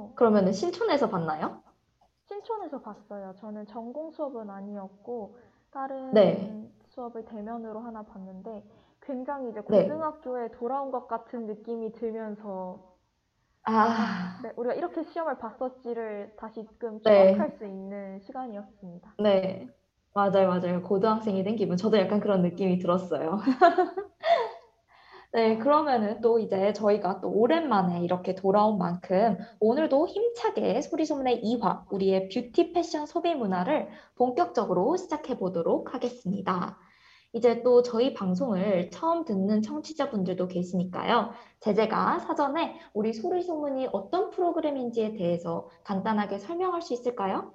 [0.00, 1.62] 어, 그러면은 신촌에서 봤나요?
[2.28, 3.34] 신촌에서 봤어요.
[3.36, 5.36] 저는 전공 수업은 아니었고,
[6.10, 8.64] 네, 다른 수업을 대면으로 하나 봤는데,
[9.02, 9.90] 굉장히 이제 네.
[9.90, 12.96] 고등학교에 돌아온 것 같은 느낌이 들면서,
[13.64, 19.14] 아, 아, 네, 우리가 이렇게 시험을 봤었지를 다시금 추억할 네, 수 있는 시간이었습니다.
[19.18, 19.68] 네.
[20.14, 20.82] 맞아요, 맞아요.
[20.82, 21.76] 고등학생이 된 기분.
[21.76, 23.38] 저도 약간 그런 느낌이 들었어요.
[25.32, 32.28] 네, 그러면은 또 이제 저희가 또 오랜만에 이렇게 돌아온 만큼 오늘도 힘차게 소리소문의 이화, 우리의
[32.30, 36.78] 뷰티 패션 소비 문화를 본격적으로 시작해 보도록 하겠습니다.
[37.32, 41.30] 이제 또 저희 방송을 처음 듣는 청취자분들도 계시니까요.
[41.60, 47.54] 제재가 사전에 우리 소리소문이 어떤 프로그램인지에 대해서 간단하게 설명할 수 있을까요?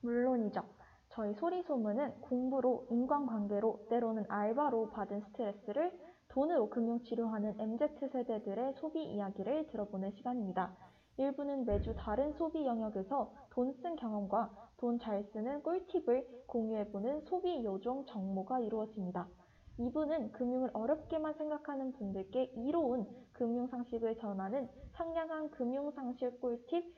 [0.00, 0.60] 물론이죠.
[1.08, 5.92] 저희 소리소문은 공부로, 인간관계로, 때로는 알바로 받은 스트레스를
[6.30, 10.76] 돈으로 금융치료하는 MZ세대들의 소비 이야기를 들어보는 시간입니다.
[11.16, 18.06] 일부는 매주 다른 소비 영역에서 돈 쓴 경험과 돈 잘 쓰는 꿀팁을 공유해보는 소비 요정
[18.06, 19.28] 정모가 이루어집니다.
[19.78, 26.94] 2부는 금융을 어렵게만 생각하는 분들께 이로운 금융상식을 전하는 상냥한 금융상식 꿀팁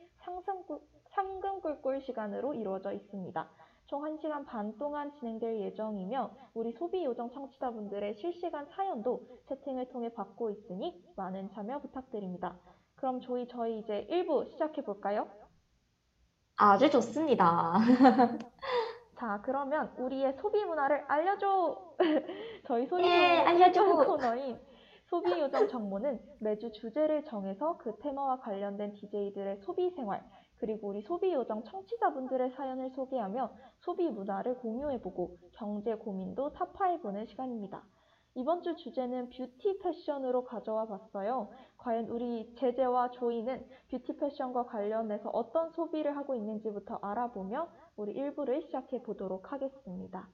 [1.09, 3.49] 상금 꿀꿀 시간으로 이루어져 있습니다.
[3.87, 10.49] 총 1시간 반 동안 진행될 예정이며 우리 소비 요정 청취자분들의 실시간 사연도 채팅을 통해 받고
[10.51, 12.59] 있으니 많은 참여 부탁드립니다.
[12.95, 15.27] 그럼 저희 저희 이제 1부 시작해 볼까요?
[16.55, 17.73] 아주 좋습니다.
[19.17, 21.95] 자, 그러면 우리의 소비 문화를 알려줘!
[22.67, 23.83] 저희 예, 소리소문의 일반 알려줘.
[24.05, 24.59] 코너인
[25.05, 30.23] 소비 요정 정모는 매주 주제를 정해서 그 테마와 관련된 DJ들의 소비 생활,
[30.63, 37.83] 그리고 우리 소비 요정 청취자분들의 사연을 소개하며 소비 문화를 공유해보고 경제 고민도 타파해보는 시간입니다.
[38.35, 41.49] 이번 주 주제는 뷰티 패션으로 가져와 봤어요.
[41.75, 47.67] 과연 우리 제재와 조이는 뷰티 패션과 관련해서 어떤 소비를 하고 있는지부터 알아보며
[47.97, 50.29] 우리 1부를 시작해 보도록 하겠습니다.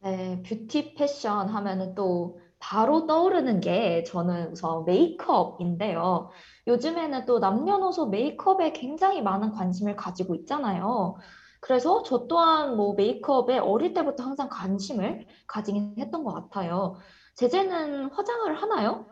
[0.00, 6.30] 네, 뷰티 패션 하면은 또 바로 떠오르는 게 저는 우선 메이크업인데요.
[6.66, 11.16] 요즘에는 또 남녀노소 메이크업에 굉장히 많은 관심을 가지고 있잖아요.
[11.60, 16.94] 그래서 저 또한 뭐 메이크업에 어릴 때부터 항상 관심을 가지긴 했던 것 같아요.
[17.34, 19.06] 제재는 화장을 하나요?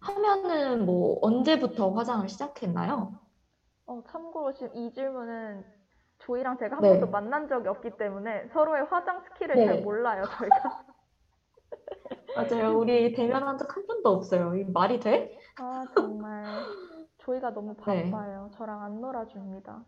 [0.00, 3.20] 하면은 뭐 언제부터 화장을 시작했나요?
[3.84, 5.62] 어, 참고로 지금 이 질문은
[6.20, 9.80] 조이랑 제가 한 번도 네, 만난 적이 없기 때문에 서로의 화장 스킬을 잘 네.
[9.82, 10.84] 몰라요, 저희가.
[12.34, 12.78] 맞아요.
[12.78, 14.54] 우리 대면한 적 한 번도 없어요.
[14.56, 15.30] 이 말이 돼?
[15.56, 16.64] 아, 정말.
[17.18, 18.10] 조이가 너무 네.
[18.12, 18.50] 바빠요.
[18.54, 19.84] 저랑 안 놀아줍니다.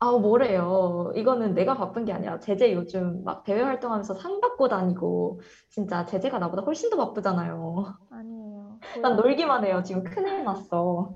[0.00, 1.12] 아, 뭐래요.
[1.16, 6.38] 이거는 내가 바쁜 게 아니라 제재 요즘 막 대외 활동하면서 상 받고 다니고 진짜 제재가
[6.38, 7.94] 나보다 훨씬 더 바쁘잖아요.
[8.10, 8.80] 아니에요.
[9.02, 9.82] 난 놀기만 해요.
[9.84, 11.14] 지금 큰일 났어.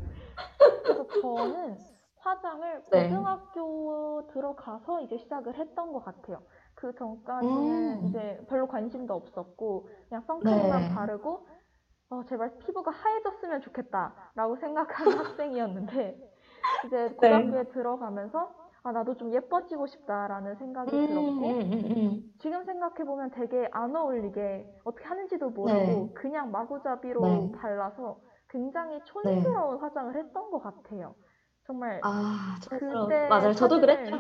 [0.83, 1.79] 그래서 저는
[2.17, 3.09] 화장을 네.
[3.11, 6.43] 고등학교 들어가서 이제 시작을 했던 것 같아요.
[6.79, 10.89] 그 전까지는 음, 이제 별로 관심도 없었고, 그냥 선크림만 네.
[10.89, 11.47] 바르고,
[12.11, 16.19] 어, 제발 피부가 하얘졌으면 좋겠다라고 생각하는 학생이었는데,
[16.85, 17.19] 이제 네.
[17.19, 20.57] 고등학교에 들어가면서, 아, 나도 좀 예뻐지고 싶다라는
[20.89, 22.39] 음, 생각이 들었고, 음, 음, 음.
[22.39, 26.07] 지금 생각해 보면 되게 안 어울리게 어떻게 하는지도 네.
[26.07, 27.53] 모르고 그냥 마구잡이로 네.
[27.53, 29.45] 발라서 굉장히 네.
[29.45, 31.15] 촌스러운 화장을 했던 것 같아요.
[31.67, 32.59] 정말 아.
[32.71, 33.55] 그때 맞아요.
[33.55, 34.17] 저도 그랬죠.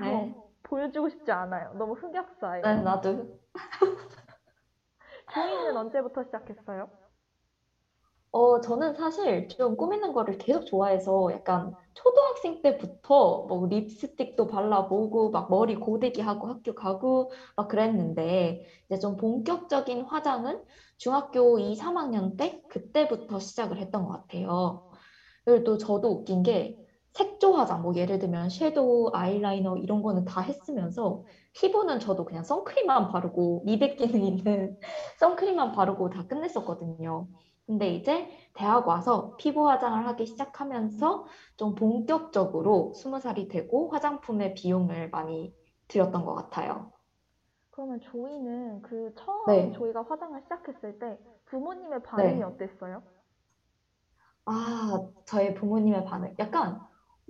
[0.00, 0.41] 네.
[0.72, 1.72] 어, 보여주고 싶지 않아요.
[1.74, 2.82] 너무 네, 흑역사예요.
[2.82, 3.38] 나도.
[5.34, 6.88] 조이는 언제부터 시작했어요?
[8.30, 15.50] 어, 저는 사실 좀 꾸미는 거를 계속 좋아해서 약간 초등학생 때부터 뭐 립스틱도 발라보고 막
[15.50, 20.62] 머리 고데기 하고 학교 가고 막 그랬는데 이제 좀 본격적인 화장은
[20.96, 24.90] 중학교 2, 3학년 때 그때부터 시작을 했던 것 같아요.
[25.44, 26.78] 그리고 또 저도 웃긴 게
[27.14, 31.24] 색조 화장, 뭐 예를 들면 섀도우, 아이라이너 이런 거는 다 했으면서
[31.54, 34.78] 피부는 저도 그냥 선크림만 바르고 미백 기능 있는
[35.18, 37.28] 선크림만 바르고 다 끝냈었거든요.
[37.66, 41.26] 근데 이제 대학 와서 피부 화장을 하기 시작하면서
[41.56, 45.54] 좀 본격적으로 스무 살이 되고 화장품의 비용을 많이
[45.88, 46.92] 들였던 것 같아요.
[47.70, 52.44] 그러면 조이는 그 처음 네, 조이가 화장을 시작했을 때 부모님의 반응이 네.
[52.44, 53.02] 어땠어요?
[54.44, 56.34] 아, 저의 부모님의 반응.
[56.38, 56.80] 약간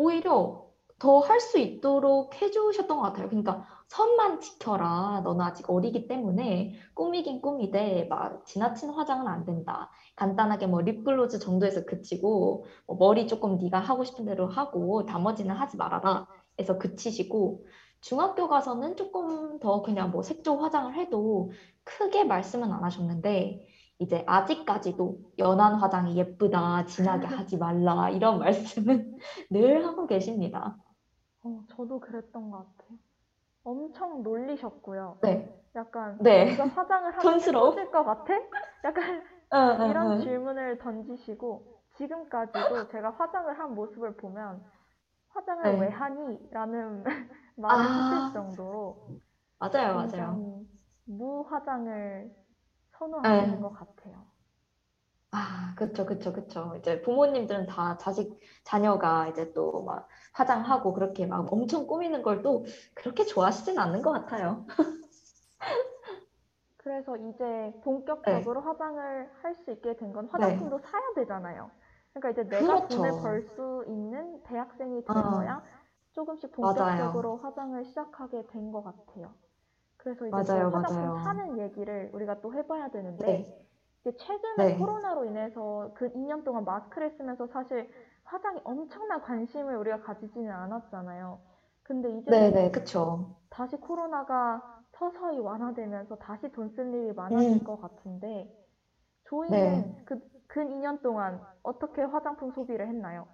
[0.03, 0.63] 오히려
[0.99, 3.29] 더 할 수 있도록 해주셨던 것 같아요.
[3.29, 5.21] 그러니까 선만 지켜라.
[5.25, 9.91] 너는 아직 어리기 때문에 꾸미긴 꾸미되 막 지나친 화장은 안 된다.
[10.17, 15.77] 간단하게 뭐 립글로즈 정도에서 그치고 뭐 머리 조금 네가 하고 싶은 대로 하고 나머지는 하지
[15.77, 16.27] 말아라.
[16.61, 17.67] 해서 그치시고
[18.01, 21.51] 중학교 가서는 조금 더 그냥 뭐 색조 화장을 해도
[21.85, 23.67] 크게 말씀은 안 하셨는데
[24.03, 29.17] 이제 아직까지도 연한 화장이 예쁘다, 진하게 하지 말라 이런 말씀은
[29.51, 30.77] 늘 하고 계십니다.
[31.45, 32.99] 어, 저도 그랬던 것 같아요.
[33.65, 35.19] 엄청 놀리셨고요.
[35.23, 36.45] 네, 약간 네.
[36.47, 37.41] 네가 화장을 하면?
[37.41, 38.35] 예뻐질 것 같아?
[38.85, 39.23] 약간
[39.91, 40.25] 이런 응.
[40.25, 44.65] 질문을 던지시고 지금까지도 제가 화장을 한 모습을 보면
[45.31, 45.79] 화장을 네.
[45.79, 46.39] 왜 하니?
[46.51, 47.05] 라는
[47.57, 47.97] 말을 아.
[47.97, 48.97] 하실 정도로
[49.59, 50.65] 맞아요, 맞아요.
[51.05, 52.42] 무화장을
[53.03, 53.61] 선호하시는 네.
[53.61, 54.29] 것 같아요.
[55.35, 56.75] 아, 그쵸, 그쵸, 그쵸.
[56.79, 62.65] 이제 부모님들은 다 자식, 자녀가 이제 또 막 화장하고 그렇게 막 엄청 꾸미는 걸 또
[62.95, 64.67] 그렇게 좋아하시진 않는 것 같아요.
[66.77, 70.73] 그래서 이제 본격적으로 화장을 할 수 있게 된건 네.
[70.73, 71.71] 화장품도 사야 되잖아요.
[72.13, 73.15] 그러니까 이제 내가 돈을 그렇죠.
[73.15, 75.15] 벌수 있는 대학생이 아.
[75.15, 75.63] 되어야
[76.13, 77.33] 조금씩 맞아요.
[77.33, 79.35] 본격적으로 화장을 시작하게 된 것 같아요.
[80.03, 81.13] 그래서 이제 또 맞아요, 화장품 맞아요.
[81.13, 83.53] 사는 얘기를 우리가 또 해봐야 되는데 네.
[84.03, 84.73] 이제 최근에 네.
[84.73, 87.87] 코로나로 인해서 그 2년 동안 마스크를 쓰면서 사실
[88.25, 91.41] 화장에 엄청난 관심을 우리가 가지지는 않았잖아요.
[91.85, 93.29] 근데 이제 네네, 그쵸.
[93.51, 94.63] 다시 코로나가
[94.93, 97.61] 서서히 완화되면서 다시 돈 쓸 일이 많아질 음.
[97.61, 98.49] 것 같은데
[99.25, 99.95] 조이는 네.
[100.05, 100.17] 그,
[100.49, 103.27] 근 2년 동안 어떻게 화장품 소비를 했나요?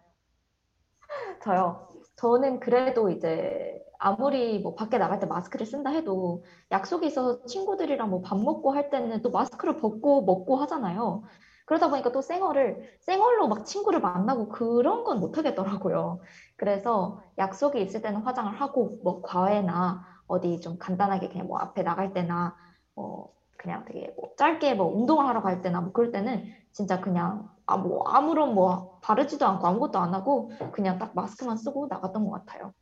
[1.40, 1.84] 저요.
[2.18, 8.22] 저는 그래도 이제 아무리 뭐 밖에 나갈 때 마스크를 쓴다 해도 약속이 있어서 친구들이랑 뭐
[8.22, 11.24] 밥 먹고 할 때는 또 마스크를 벗고 먹고 하잖아요.
[11.66, 16.20] 그러다 보니까 또 쌩얼을, 쌩얼로 막 친구를 만나고 그런 건 못 하겠더라고요.
[16.56, 22.12] 그래서 약속이 있을 때는 화장을 하고 뭐 과외나 어디 좀 간단하게 그냥 뭐 앞에 나갈
[22.14, 22.56] 때나
[22.94, 27.48] 뭐 그냥 되게 뭐 짧게 뭐 운동을 하러 갈 때나 뭐 그럴 때는 진짜 그냥
[27.68, 32.30] 아 뭐 아무런 뭐 바르지도 않고 아무것도 안 하고 그냥 딱 마스크만 쓰고 나갔던 것
[32.30, 32.72] 같아요.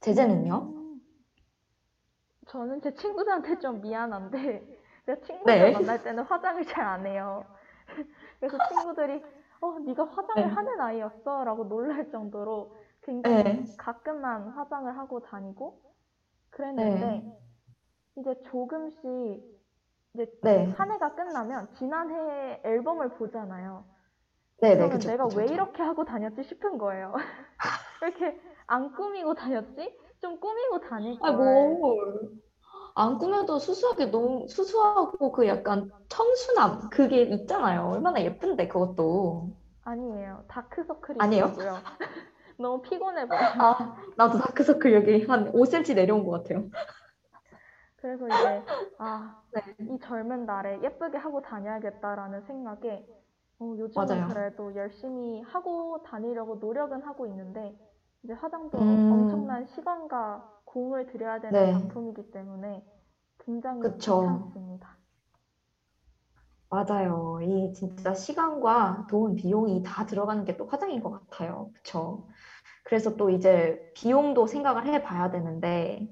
[0.00, 0.72] 제재는요?
[0.74, 1.00] 음,
[2.48, 4.38] 저는 제 친구들한테 좀 미안한데
[5.06, 5.72] 제가 친구들 네.
[5.72, 7.44] 만날 때는 화장을 잘 안 해요.
[8.40, 9.22] 그래서 친구들이
[9.60, 10.48] 어, 네가 화장을 네.
[10.48, 11.44] 하는 아이였어?
[11.44, 13.66] 라고 놀랄 정도로 굉장히 네.
[13.76, 15.80] 가끔만 화장을 하고 다니고
[16.50, 17.36] 그랬는데 네.
[18.16, 19.02] 이제 조금씩
[20.14, 20.72] 이제 네.
[20.76, 23.84] 한 해가 끝나면 지난해 앨범을 보잖아요.
[24.60, 25.54] 네, 네, 그러면 그쵸, 내가 그쵸, 왜 그쵸.
[25.54, 27.12] 이렇게 하고 다녔지 싶은 거예요.
[28.00, 29.96] 왜 이렇게 안 꾸미고 다녔지?
[30.20, 31.36] 좀 꾸미고 다닐 아니, 걸.
[31.36, 32.30] 뭘.
[32.94, 37.88] 안 꾸며도 수수하게 너무, 수수하고 그 약간 청순함, 그게 있잖아요.
[37.90, 39.52] 얼마나 예쁜데, 그것도.
[39.82, 40.44] 아니에요.
[40.48, 41.46] 다크서클이 아니에요?
[41.46, 41.82] 있고요.
[42.58, 43.40] 너무 피곤해 보여.
[43.58, 46.68] 아, 나도 다크서클 여기 한 5cm 내려온 것 같아요.
[47.96, 48.62] 그래서 이제
[48.98, 49.62] 아, 네.
[49.80, 53.06] 이 젊은 날에 예쁘게 하고 다녀야겠다라는 생각에
[53.58, 54.24] 어, 요즘은 맞아요.
[54.24, 57.76] 그래도 열심히 하고 다니려고 노력은 하고 있는데
[58.22, 59.06] 이제 화장도 음.
[59.08, 61.66] 엄청난 시간과 공을 들여야 되는 네.
[61.68, 62.82] 작품이기 때문에
[63.38, 64.06] 굉장히 그쵸.
[64.06, 64.96] 귀찮습니다.
[66.68, 67.38] 맞아요.
[67.42, 71.70] 이 진짜 시간과 돈, 비용이 다 들어가는 게 또 화장인 것 같아요.
[71.74, 72.26] 그쵸?
[72.84, 76.08] 그래서 또 이제 비용도 생각을 해봐야 되는데,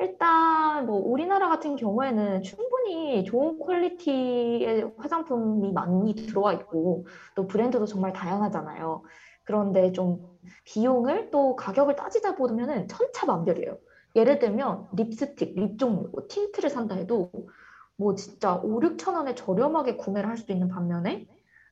[0.00, 8.12] 일단 뭐 우리나라 같은 경우에는 충분히 좋은 퀄리티의 화장품이 많이 들어와 있고, 또 브랜드도 정말
[8.12, 9.02] 다양하잖아요.
[9.44, 10.20] 그런데 좀
[10.64, 13.78] 비용을 또 가격을 따지다 보면은 천차만별이에요.
[14.16, 17.30] 예를 들면 립스틱, 립 종류, 뭐 틴트를 산다 해도
[17.96, 21.26] 뭐 진짜 5, 6천 원에 저렴하게 구매를 할수 있는 반면에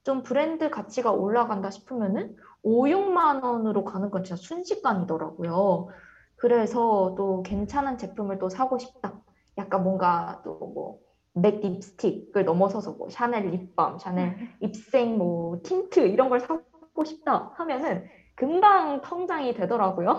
[0.05, 5.89] 좀 브랜드 가치가 올라간다 싶으면은 5, 6만 원으로 가는 건 진짜 순식간이더라고요.
[6.37, 9.21] 그래서 또 괜찮은 제품을 또 사고 싶다.
[9.59, 10.99] 약간 뭔가 또뭐
[11.33, 18.07] 맥 립스틱을 넘어서서 뭐 샤넬 립밤, 샤넬 입생 뭐 틴트 이런 걸 사고 싶다 하면은
[18.35, 20.15] 금방 텅장이 되더라고요.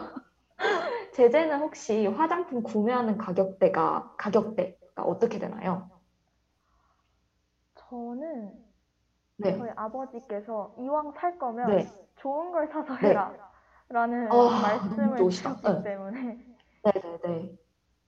[1.14, 5.90] 제재는 혹시 화장품 구매하는 가격대가 가격대가 어떻게 되나요?
[7.76, 8.54] 저는
[9.38, 9.58] 네.
[9.58, 11.86] 저희 아버지께서 이왕 살 거면 네.
[12.18, 13.10] 좋은 걸 사서 네.
[13.10, 13.32] 해라
[13.90, 15.56] 라는 아, 너무 말씀을 좋으시다.
[15.56, 15.84] 주시기 네.
[15.84, 16.40] 때문에
[16.84, 17.58] 네네네.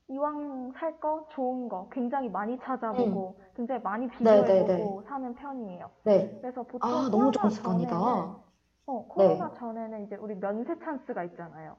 [0.09, 2.59] 이왕 살 거 좋은 거 굉장히 많이 음.
[2.63, 4.07] 찾아보고 굉장히 많이.
[4.09, 5.89] 비교해보고 사는 편이에요.
[6.03, 6.39] 네.
[6.41, 7.95] 그래서 보통 아, 너무 좋은 코로나 습관이다.
[7.95, 8.35] 전에는
[8.87, 9.37] 어, 네.
[9.37, 11.77] 코로나 전에는 이제 우리 면세 찬스가 있잖아요.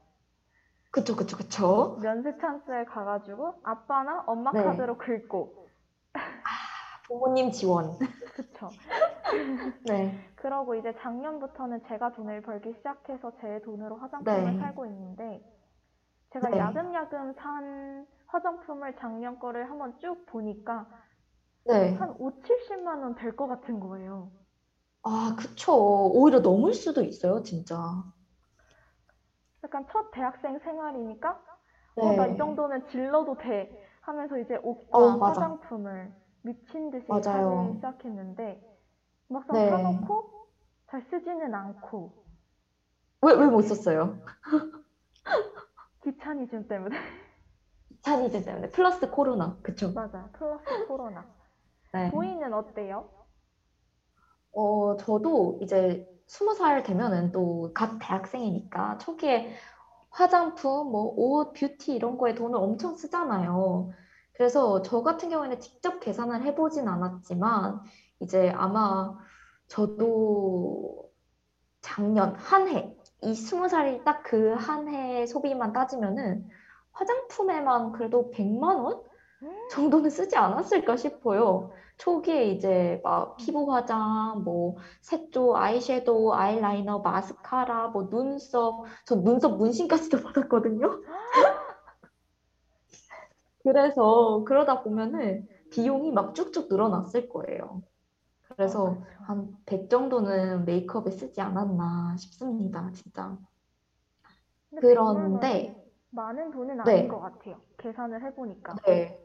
[0.91, 1.99] 그쵸, 그쵸, 그쵸.
[2.01, 4.61] 면세 찬스에 가가지고 아빠나 엄마 네.
[4.63, 5.69] 카드로 긁고
[7.07, 7.97] 부모님 지원.
[8.33, 8.77] 그쵸.
[9.83, 10.21] 네.
[10.35, 14.57] 그러고 이제 작년부터는 제가 돈을 벌기 시작해서 제 돈으로 화장품을 네.
[14.57, 15.41] 살고 있는데
[16.31, 16.57] 제가 네.
[16.57, 20.87] 야금야금 산 화장품을 작년 거를 한번 쭉 보니까
[21.63, 21.97] 네.
[21.97, 24.31] 한 5, 70만 원 될 것 같은 거예요.
[25.03, 25.73] 아, 그쵸.
[26.13, 27.77] 오히려 넘을 수도 있어요, 진짜.
[29.63, 31.35] 약간 첫 대학생 생활이니까
[31.97, 32.37] 어, 나이 네.
[32.37, 33.69] 정도는 질러도 돼
[34.01, 35.21] 하면서 이제 옷과 어.
[35.23, 37.31] 화장품을 미친 듯이 맞아요.
[37.31, 38.59] 사기 시작했는데
[39.31, 39.69] 막상 네.
[39.69, 40.47] 사놓고
[40.89, 42.13] 잘 쓰지는 않고
[43.23, 44.17] 왜, 왜 못 썼어요?
[46.03, 46.97] 귀차니즘 때문에
[48.01, 48.71] 차니즈 때문에.
[48.71, 49.57] 플러스 코로나.
[49.61, 49.91] 그쵸?
[49.93, 51.25] 맞아 플러스 코로나
[51.93, 52.09] 네.
[52.11, 53.09] 보이는 어때요?
[54.53, 59.53] 어, 저도 이제 스무 살 되면은 또각 대학생이니까 초기에
[60.09, 63.91] 화장품, 뭐 옷, 뷰티 이런 거에 돈을 엄청 쓰잖아요.
[64.33, 67.81] 그래서 저 같은 경우에는 직접 계산을 해보진 않았지만
[68.21, 69.17] 이제 아마
[69.67, 71.09] 저도
[71.81, 76.47] 작년 한 해, 이 스무 살이 딱 그 한 해 소비만 따지면은
[76.93, 79.01] 화장품에만 그래도 100만 원
[79.71, 81.71] 정도는 쓰지 않았을까 싶어요.
[81.97, 90.21] 초기에 이제 막 피부 화장, 뭐 색조, 아이섀도우, 아이라이너, 마스카라, 뭐 눈썹, 저 눈썹 문신까지도
[90.23, 91.01] 받았거든요.
[93.63, 97.81] 그래서 그러다 보면은 비용이 막 쭉쭉 늘어났을 거예요.
[98.55, 99.05] 그래서 맞아요.
[99.27, 103.37] 한100 정도는 메이크업에 쓰지 않았나 싶습니다, 진짜.
[104.69, 105.75] 그런데 100만 원이
[106.11, 106.91] 많은 돈은 네.
[106.91, 107.61] 아닌 것 같아요.
[107.77, 108.81] 계산을 해보니까.
[108.85, 109.17] 네.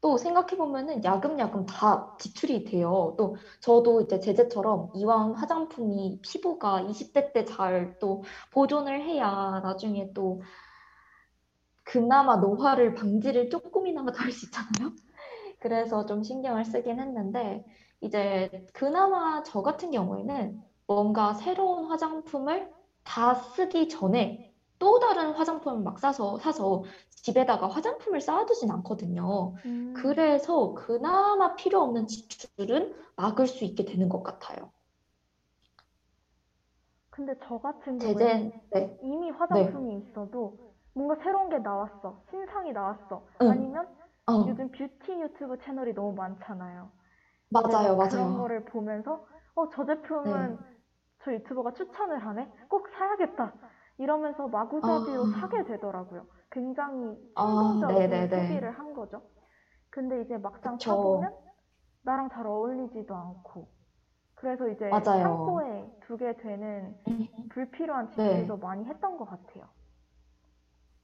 [0.00, 3.14] 또 생각해보면은 야금야금 다 지출이 돼요.
[3.18, 8.22] 또 저도 이제 제재처럼 이왕 화장품이 피부가 20대 때 잘 또
[8.52, 10.42] 보존을 해야 나중에 또
[11.84, 14.94] 그나마 노화를 방지를 조금이나마 더 할 수 있잖아요.
[15.60, 17.64] 그래서 좀 신경을 쓰긴 했는데
[18.04, 22.72] 이제 그나마 저 같은 경우에는 뭔가 새로운 화장품을
[23.04, 29.54] 다 쓰기 전에 또 다른 화장품을 막 사서 사서 집에다가 화장품을 쌓아두진 않거든요.
[29.64, 34.72] 음, 그래서 그나마 필요 없는 지출은 막을 수 있게 되는 것 같아요.
[37.10, 40.58] 근데 저 같은 경우에는 제재, 네, 이미 화장품이 있어도
[40.92, 42.22] 뭔가 새로운 게 나왔어.
[42.30, 43.26] 신상이 나왔어.
[43.40, 43.48] 응.
[43.48, 43.88] 아니면
[44.26, 46.90] 어, 요즘 뷰티 유튜브 채널이 너무 많잖아요.
[47.48, 48.34] 맞아요, 그래서 그런 맞아요.
[48.34, 49.24] 거를 보면서
[49.54, 50.58] 어, 저 제품은
[51.24, 52.48] 저 유튜버가 추천을 하네?
[52.68, 53.54] 꼭 사야겠다.
[53.98, 55.30] 이러면서 마구잡이로 아.
[55.32, 56.26] 사게 되더라고요.
[56.50, 58.28] 굉장히 아, 충동적인 네네네.
[58.28, 59.22] 소비를 한 거죠.
[59.90, 60.84] 근데 이제 막상 그쵸.
[60.84, 61.32] 사보면
[62.02, 63.68] 나랑 잘 어울리지도 않고.
[64.34, 65.10] 그래서 이제 맞아요.
[65.14, 68.52] 창고에 두게 되는 음, 불필요한 네.
[68.52, 69.68] 지출도 많이 했던 것 같아요.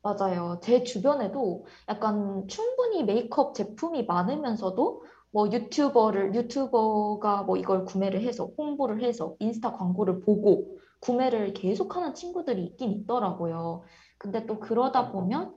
[0.02, 0.58] 맞아요.
[0.62, 9.02] 제 주변에도 약간 충분히 메이크업 제품이 많으면서도 뭐 유튜버를, 유튜버가 뭐 이걸 구매를 해서 홍보를
[9.02, 13.82] 해서 인스타 광고를 보고 구매를 계속하는 친구들이 있긴 있더라고요.
[14.18, 15.54] 근데 또 그러다 보면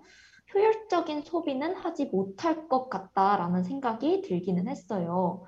[0.54, 5.44] 효율적인 소비는 하지 못할 것 같다라는 생각이 들기는 했어요.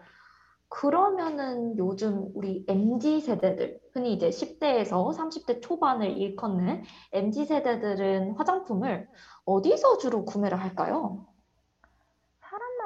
[0.67, 9.07] 그러면은 요즘 우리 MZ 세대들, 흔히 이제 10대에서 30대 초반을 일컫는 MZ 세대들은 화장품을
[9.45, 11.27] 어디서 주로 구매를 할까요?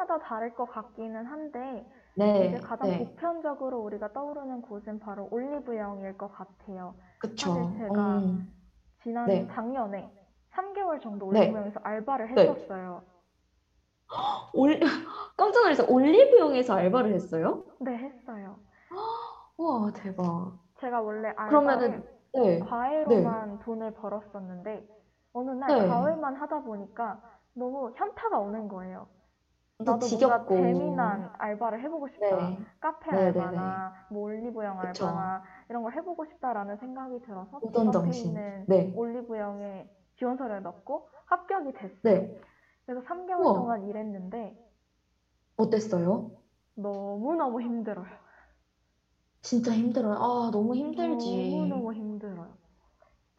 [0.09, 1.85] 사람마다 다를 것 같기는 한데,
[2.15, 6.95] 네, 이제 가장 네, 보편적으로 우리가 떠오르는 곳은 바로 올리브영일 것 같아요.
[7.19, 7.53] 그쵸.
[7.53, 8.51] 사실 제가 음,
[9.03, 9.47] 지난 네.
[9.51, 10.11] 작년에
[10.51, 11.41] 3개월 정도 네.
[11.41, 12.47] 올리브영에서 알바를 네.
[12.47, 13.03] 했었어요.
[14.53, 14.79] 올,
[15.37, 17.63] 깜짝 놀라서 올리브영에서 알바를 했어요?
[17.79, 18.57] 네, 했어요.
[19.57, 20.57] 와, 대박.
[20.79, 24.87] 제가 원래 그러면은, 알바를 네, 과외로만 돈을 벌었었는데
[25.33, 25.87] 어느 날 네.
[25.87, 27.21] 과외만 하다 보니까
[27.53, 29.07] 너무 현타가 오는 거예요.
[29.79, 30.55] 또 나도 뭔가 지겹고.
[30.55, 32.35] 재미난 알바를 해보고 싶다.
[32.35, 35.05] 네, 카페 네, 네, 알바나 뭐 올리브영 그쵸.
[35.05, 38.27] 알바나 이런 걸 해보고 싶다라는 생각이 들어서 앞에 정신.
[38.27, 41.99] 있는 네, 올리브영에 지원서를 넣고 합격이 됐어요.
[42.03, 42.41] 네.
[42.85, 43.53] 그래서 3개월 우와.
[43.53, 44.57] 동안 일했는데
[45.55, 46.31] 어땠어요?
[46.75, 48.07] 너무너무 힘들어요.
[49.41, 50.15] 진짜 힘들어요.
[50.15, 51.51] 아, 너무 힘들지.
[51.51, 52.53] 너무너무 힘들어요.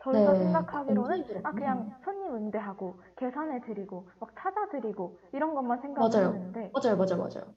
[0.03, 1.53] 저희가 네, 생각하기로는 아.
[1.53, 6.11] 그냥 손님 응대하고 계산해 드리고 막 찾아 드리고 이런 것만 맞아요.
[6.11, 7.55] 생각했는데 맞아요, 맞아요, 맞아요.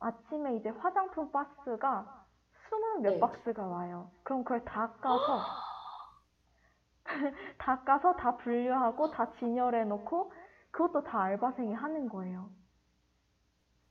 [0.00, 2.24] 아침에 이제 화장품 박스가
[2.68, 3.20] 스물 몇 네.
[3.20, 4.10] 박스가 와요.
[4.22, 5.40] 그럼 그걸 다 까서
[7.58, 10.32] 다 까서 다 분류하고 다 진열해 놓고
[10.70, 12.48] 그것도 다 알바생이 하는 거예요.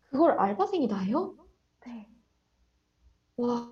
[0.09, 1.35] 그걸 알바생이 다 해요?
[1.85, 2.09] 네.
[3.37, 3.71] 와,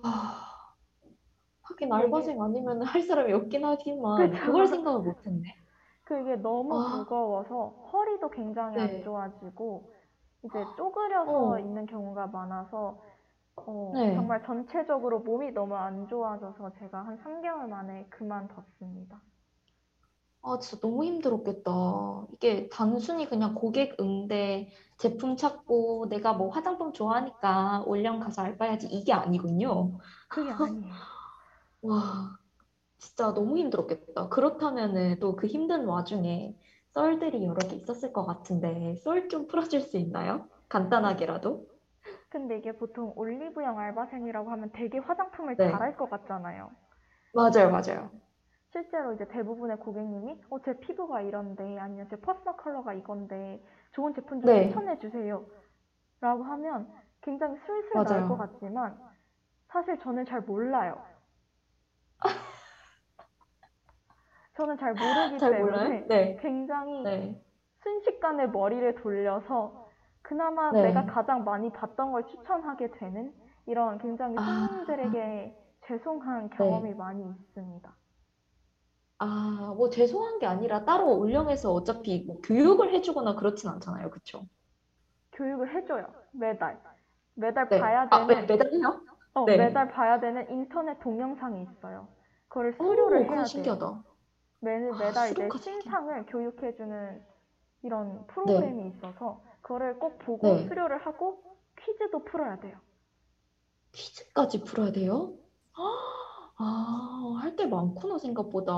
[1.70, 4.38] 하긴 알바생 아니면 할 사람이 없긴 하지만 그쵸.
[4.40, 5.42] 그걸 생각을 못했네.
[6.04, 6.80] 그 이게 너무 아.
[6.80, 8.80] 무거워서 허리도 굉장히 네.
[8.80, 9.90] 안 좋아지고
[10.44, 11.60] 이제 쪼그려서 어.
[11.60, 13.00] 있는 경우가 많아서
[13.56, 14.10] 어, 네.
[14.14, 19.22] 정말 전체적으로 몸이 너무 안 좋아져서 제가 한 3개월 만에 그만뒀습니다.
[20.42, 21.70] 아, 진짜 너무 힘들었겠다.
[22.32, 29.12] 이게 단순히 그냥 고객 응대, 제품 찾고, 내가 뭐 화장품 좋아하니까 올영 가서 알바해야지 이게
[29.12, 29.98] 아니군요.
[30.28, 31.19] 그게 아니에요.
[31.82, 32.36] 와,
[32.98, 34.28] 진짜 너무 힘들었겠다.
[34.30, 36.56] 그렇다면은 또 그 힘든 와중에
[36.94, 40.48] 썰들이 여러 개 있었을 것 같은데, 썰 좀 풀어줄 수 있나요?
[40.68, 41.66] 간단하게라도?
[42.28, 45.60] 근데 이게 보통 올리브영 알바생이라고 하면 되게 화장품을 네.
[45.60, 46.70] 잘할 것 같잖아요.
[47.32, 48.10] 맞아요, 맞아요.
[48.72, 53.60] 실제로 이제 대부분의 고객님이 어, 제 피부가 이런데 아니면 제 퍼스널 컬러가 이건데
[53.92, 54.54] 좋은 제품 좀 네.
[54.54, 55.44] 추천해 주세요.
[56.20, 56.88] 라고 하면
[57.22, 58.04] 굉장히 술술 맞아요.
[58.04, 58.98] 나올 것 같지만
[59.68, 61.04] 사실 저는 잘 몰라요.
[64.60, 66.04] 저는 잘 모르기 잘 때문에?
[66.06, 66.36] 네.
[66.42, 67.42] 굉장히 네.
[67.82, 69.88] 순식간에 머리를 돌려서
[70.20, 70.82] 그나마 네.
[70.82, 73.32] 내가 가장 많이 봤던 걸 추천하게 되는
[73.64, 74.42] 이런 굉장히 아.
[74.68, 77.90] 손님들에게 죄송한 경험이 많이 있습니다.
[79.22, 84.10] 아, 뭐 죄송한 게 아니라 따로 올영에서 어차피 뭐 교육을 해주거나 그렇진 않잖아요.
[84.10, 84.42] 그쵸?
[85.32, 86.06] 교육을 해줘요.
[86.32, 86.78] 매달.
[87.34, 87.80] 매달 네.
[87.80, 89.00] 봐야 아, 매, 되는, 매달요?
[89.32, 89.56] 어, 네.
[89.56, 92.08] 매달 봐야 되는 인터넷 동영상이 있어요.
[92.54, 93.44] 오, 수료를 해야 그건 돼요.
[93.46, 94.09] 신기하다.
[94.60, 97.22] 매, 아, 매달 이제 수료까지 신상을 교육해주는
[97.82, 100.68] 이런 프로그램이 있어서 그거를 꼭 보고 네.
[100.68, 101.42] 수료를 하고
[101.78, 102.78] 퀴즈도 풀어야 돼요.
[103.92, 105.38] 퀴즈까지 풀어야 돼요?
[106.56, 108.72] 아, 할게 많구나, 생각보다.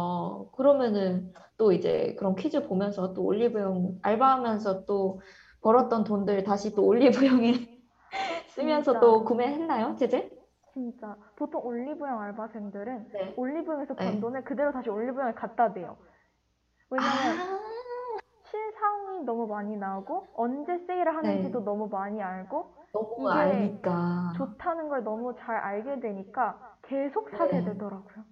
[0.57, 5.21] 그러면은 또 이제 그런 퀴즈 보면서 또 올리브영 알바하면서 또
[5.63, 7.53] 벌었던 돈들 다시 또 올리브영에
[8.49, 9.01] 쓰면서 진짜.
[9.01, 10.31] 또 구매했나요, 제재?
[10.73, 13.37] 진짜 보통 올리브영 알바생들은 네.
[13.37, 14.21] 올리브영에서 번 네.
[14.21, 15.97] 돈을 그대로 다시 올리브영에 갖다 대요.
[16.91, 17.59] 왜냐면 아,
[18.51, 21.65] 신상이 너무 많이 나오고 언제 세일을 하는지도 네.
[21.65, 24.33] 너무 많이 알고 너무 이게 아니까.
[24.33, 27.65] 좋다는 걸 너무 잘 알게 되니까 계속 사게 네.
[27.65, 28.25] 되더라고요.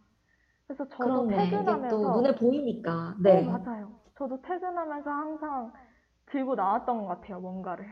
[0.66, 1.64] 그래서 저도 그렇네.
[1.64, 3.16] 이게 또 퇴근하면서 눈에 보이니까.
[3.24, 3.42] 어, 네.
[3.42, 4.00] 맞아요.
[4.18, 5.72] 저도 퇴근하면서 항상
[6.26, 7.86] 들고 나왔던 것 같아요, 뭔가를.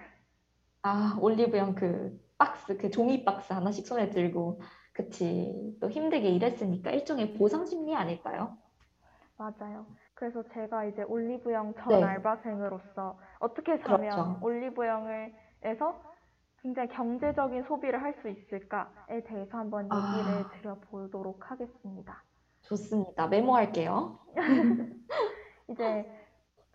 [0.83, 4.61] 아, 올리브영 그 박스, 그 종이 박스 하나씩 손에 들고,
[4.93, 5.77] 그치.
[5.81, 8.57] 또 힘들게 일했으니까 일종의 보상 심리 아닐까요?
[9.37, 9.87] 맞아요.
[10.15, 12.03] 그래서 제가 이제 올리브영 전 네.
[12.03, 14.39] 알바생으로서 어떻게 사면 그렇죠.
[14.43, 16.03] 올리브영에서
[16.61, 20.19] 굉장히 경제적인 소비를 할 수 있을까에 대해서 한번 아.
[20.19, 22.25] 얘기를 드려보도록 하겠습니다.
[22.63, 23.29] 좋습니다.
[23.29, 24.19] 메모할게요.
[25.71, 26.11] 이제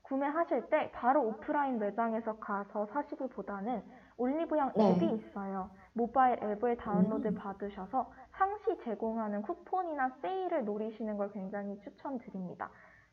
[0.03, 3.83] 구매하실 때 바로 오프라인 매장에서 가서 사시기보다는
[4.17, 4.91] 올리브영 네.
[4.91, 5.69] 앱이 있어요.
[5.93, 7.35] 모바일 앱을 다운로드 음.
[7.35, 12.69] 받으셔서 상시 제공하는 쿠폰이나 세일을 노리시는 걸 굉장히 추천드립니다.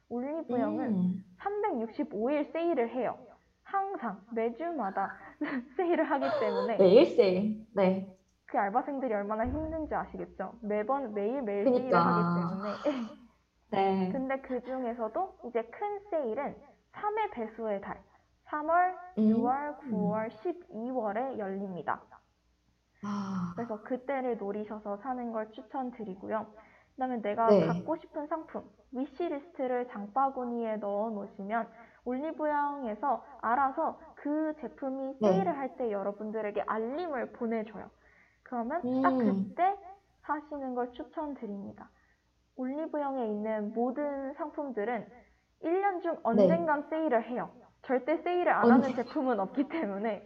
[0.09, 3.17] 올리브영은 음, 365일 세일을 해요.
[3.63, 5.15] 항상 매주마다
[5.77, 7.67] 세일을 하기 때문에 매일 세일.
[7.75, 8.17] 네.
[8.47, 10.55] 그 알바생들이 얼마나 힘든지 아시겠죠?
[10.61, 12.01] 매번 매일 매일 세일을 그니까.
[12.01, 13.11] 하기 때문에
[13.71, 14.09] 네.
[14.11, 16.57] 근데 그 중에서도 이제 큰 세일은
[16.93, 18.01] 3의 배수의 달
[18.51, 19.23] 3월, 음.
[19.23, 22.01] 6월, 9월, 12월에 열립니다.
[23.03, 26.47] 아, 그래서 그때를 노리셔서 사는 걸 추천드리고요.
[26.95, 27.67] 그다음에 내가 네.
[27.67, 31.69] 갖고 싶은 상품 위시리스트를 장바구니에 넣어 놓으시면
[32.05, 35.31] 올리브영에서 알아서 그 제품이 네.
[35.33, 37.89] 세일을 할 때 여러분들에게 알림을 보내줘요.
[38.43, 39.49] 그러면 딱 음.
[39.49, 39.77] 그때
[40.23, 41.89] 사시는 걸 추천드립니다.
[42.57, 45.07] 올리브영에 있는 모든 상품들은
[45.63, 47.51] 1년 중 언젠간 세일을 해요.
[47.91, 48.87] 절대 세일을 안 하는 네.
[48.91, 50.25] 언제- 제품은 없기 때문에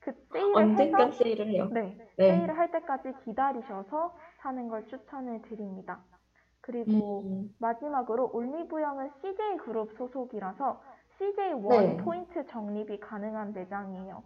[0.00, 1.68] 그 세일을 언젠간 해서 세일을 해요.
[1.72, 2.36] 네, 네.
[2.36, 6.00] 세일을 할 때까지 기다리셔서 사는 걸 추천을 드립니다.
[6.60, 10.82] 그리고 음, 마지막으로 올리브영은 CJ 그룹 소속이라서
[11.16, 11.96] CJ 원 네.
[12.04, 14.22] 포인트 적립이 가능한 매장이에요.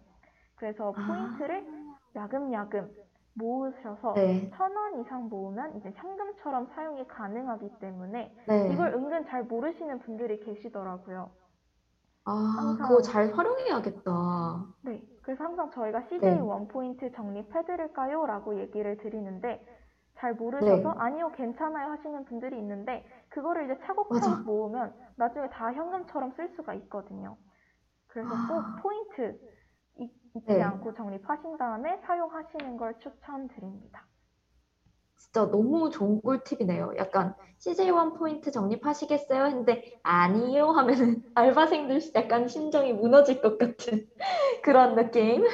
[0.55, 1.07] 그래서 아.
[1.07, 1.65] 포인트를
[2.13, 2.91] 야금야금
[3.35, 4.49] 모으셔서 네.
[4.57, 8.73] 천원 이상 모으면 이제 현금처럼 사용이 가능하기 때문에 네.
[8.73, 11.31] 이걸 은근 잘 모르시는 분들이 계시더라고요.
[12.25, 14.11] 아, 항상- 그거 잘 활용해야겠다.
[14.83, 16.39] 네, 그래서 항상 저희가 CJ 네.
[16.39, 18.25] 원 포인트 적립해드릴까요?
[18.25, 19.65] 라고 얘기를 드리는데
[20.17, 20.99] 잘 모르셔서 네.
[20.99, 23.85] 아니요, 괜찮아요 하시는 분들이 있는데 그거를 이제 맞아.
[23.87, 27.37] 차곡차곡 모으면 나중에 다 현금처럼 쓸 수가 있거든요.
[28.07, 28.47] 그래서 아.
[28.47, 29.39] 꼭 포인트
[29.97, 30.61] 잊- 잊지 네.
[30.61, 34.05] 않고 적립하신 다음에 사용하시는 걸 추천드립니다.
[35.21, 36.93] 진짜 너무 좋은 꿀팁이네요.
[36.97, 39.45] 약간 CJ1 포인트 적립하시겠어요?
[39.45, 44.07] 했는데 아니요 하면은 알바생들 약간 심정이 무너질 것 같은
[44.63, 45.47] 그런 느낌이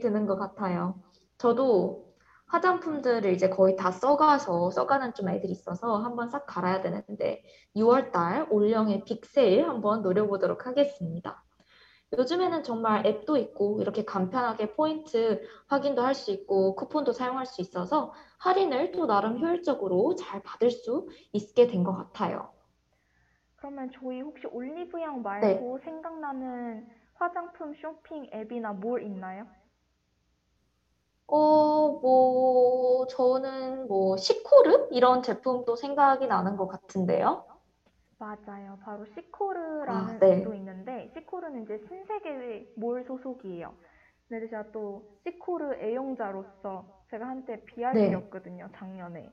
[0.00, 1.02] 드는 것 같아요.
[1.36, 2.06] 저도
[2.46, 7.42] 화장품들을 이제 거의 다 써가서 써가는 좀 애들이 있어서 한번 싹 갈아야 되는데
[7.76, 11.44] 6월달 올영의 빅세일 한번 노려보도록 하겠습니다.
[12.16, 18.14] 요즘에는 정말 앱도 있고 이렇게 간편하게 포인트 확인도 할 수 있고 쿠폰도 사용할 수 있어서
[18.38, 22.52] 할인을 또 나름 효율적으로 잘 받을 수 있게 된 것 같아요.
[23.56, 25.68] 그러면 저희 혹시 올리브영 네.
[25.68, 29.46] 말고 생각나는 화장품 쇼핑 앱이나 뭘 있나요?
[31.26, 34.88] 어, 뭐, 저는 뭐, 시코르?
[34.92, 37.44] 이런 제품도 생각이 나는 것 같은데요.
[38.18, 38.78] 맞아요.
[38.82, 40.44] 바로 시코르라는 아, 네.
[40.44, 43.74] 앱도 있는데 시코르는 이제 신세계 몰 소속이에요.
[44.28, 47.64] 근데 제가 또 시코르 애용자로서 제가 한때 네.
[47.64, 49.32] BRP였거든요, 작년에.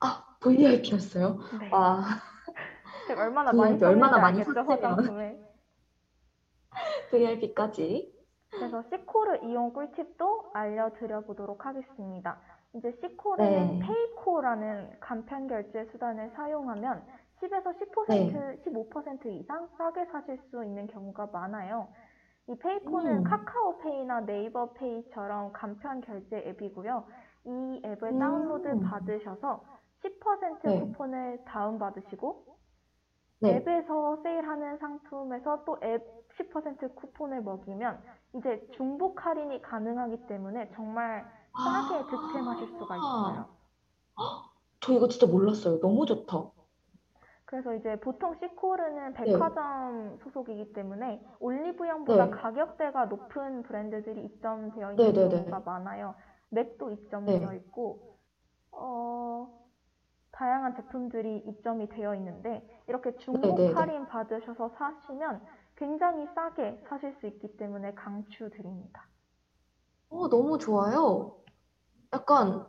[0.00, 1.38] 아, VIP였어요?
[1.60, 1.70] 네.
[1.72, 2.04] 와,
[3.08, 4.68] 제가 얼마나 그 많이 얼마나 썼는지 많이 샀으면.
[4.68, 5.40] 화장품에.
[7.10, 8.14] VIP까지.
[8.50, 12.40] 그래서 시코르 이용 꿀팁도 알려드려 보도록 하겠습니다.
[12.74, 13.86] 이제 시코르는 네.
[13.86, 17.04] 페이코라는 간편 결제 수단을 사용하면
[17.42, 18.62] 10에서 10%, 네.
[18.64, 21.88] 15% 이상 싸게 사실 수 있는 경우가 많아요.
[22.48, 23.24] 이 페이코는 음.
[23.24, 27.04] 카카오페이나 네이버페이처럼 간편 결제 앱이고요.
[27.44, 28.18] 이 앱을 음.
[28.18, 29.64] 다운로드 받으셔서
[30.02, 30.80] 10% 네.
[30.80, 32.46] 쿠폰을 다운받으시고
[33.40, 33.56] 네.
[33.56, 38.02] 앱에서 세일하는 상품에서 또 앱 10% 쿠폰을 먹이면
[38.34, 41.24] 이제 중복 할인이 가능하기 때문에 정말
[41.56, 42.06] 싸게 아.
[42.06, 43.46] 득템하실 수가 있어요.
[44.80, 45.80] 저 이거 진짜 몰랐어요.
[45.80, 46.50] 너무 좋다.
[47.46, 49.32] 그래서 이제 보통 시코르는 네.
[49.32, 52.30] 백화점 소속이기 때문에 올리브영보다 네.
[52.30, 55.44] 가격대가 높은 브랜드들이 입점되어 있는 네, 네, 네.
[55.44, 56.16] 경우가 많아요.
[56.50, 57.56] 맥도 입점되어 네.
[57.58, 58.18] 있고,
[58.72, 59.48] 어,
[60.32, 63.74] 다양한 제품들이 입점이 되어 있는데 이렇게 중복 네, 네, 네.
[63.74, 65.40] 할인 받으셔서 사시면
[65.76, 69.06] 굉장히 싸게 사실 수 있기 때문에 강추드립니다.
[70.08, 71.36] 어, 너무 좋아요.
[72.12, 72.66] 약간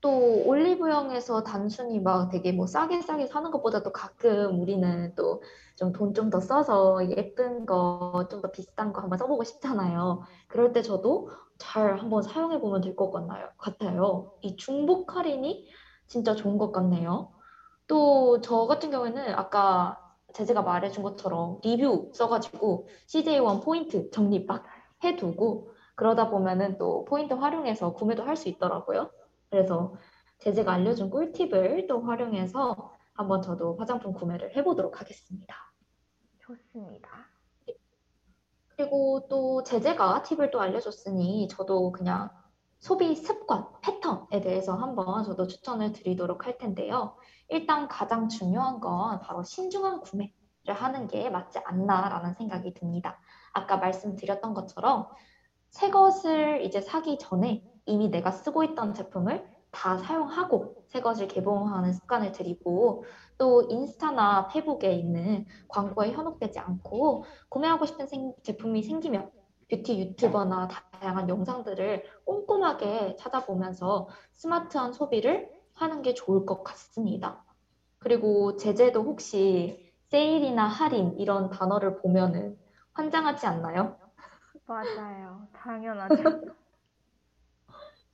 [0.00, 5.40] 또 올리브영에서 단순히 막 되게 뭐 싸게 싸게 사는 것보다도 가끔 우리는 또
[5.76, 10.22] 좀 돈 좀 더 써서 예쁜 거, 좀 더 비싼 거 한번 써보고 싶잖아요.
[10.48, 13.48] 그럴 때 저도 잘 한번 사용해 보면 될 것 같나요?
[13.58, 14.32] 같아요.
[14.42, 15.66] 이 중복 할인이
[16.06, 17.32] 진짜 좋은 것 같네요.
[17.88, 19.98] 또 저 같은 경우에는 아까
[20.34, 24.64] 제재가 말해준 것처럼 리뷰 써가지고 CJ1 포인트 적립 막
[25.04, 29.10] 해두고 그러다 보면은 또 포인트 활용해서 구매도 할 수 있더라고요.
[29.50, 29.94] 그래서
[30.38, 35.72] 제재가 알려준 꿀팁을 또 활용해서 한번 저도 화장품 구매를 해보도록 하겠습니다.
[36.40, 37.10] 좋습니다.
[38.76, 42.30] 그리고 또 제재가 팁을 또 알려줬으니 저도 그냥
[42.78, 47.16] 소비 습관, 패턴에 대해서 한번 저도 추천을 드리도록 할 텐데요.
[47.48, 50.34] 일단 가장 중요한 건 바로 신중한 구매를
[50.68, 53.18] 하는 게 맞지 않나라는 생각이 듭니다.
[53.54, 55.08] 아까 말씀드렸던 것처럼
[55.70, 61.92] 새 것을 이제 사기 전에 이미 내가 쓰고 있던 제품을 다 사용하고 새 것을 개봉하는
[61.92, 63.04] 습관을 들이고
[63.38, 69.30] 또 인스타나 페북에 있는 광고에 현혹되지 않고 구매하고 싶은 생- 제품이 생기면
[69.70, 70.68] 뷰티 유튜버나
[71.00, 77.44] 다양한 영상들을 꼼꼼하게 찾아보면서 스마트한 소비를 하는 게 좋을 것 같습니다.
[77.98, 82.56] 그리고 제재도 혹시 세일이나 할인 이런 단어를 보면은
[82.94, 83.98] 환장하지 않나요?
[84.66, 85.48] 맞아요.
[85.52, 86.22] 당연하죠.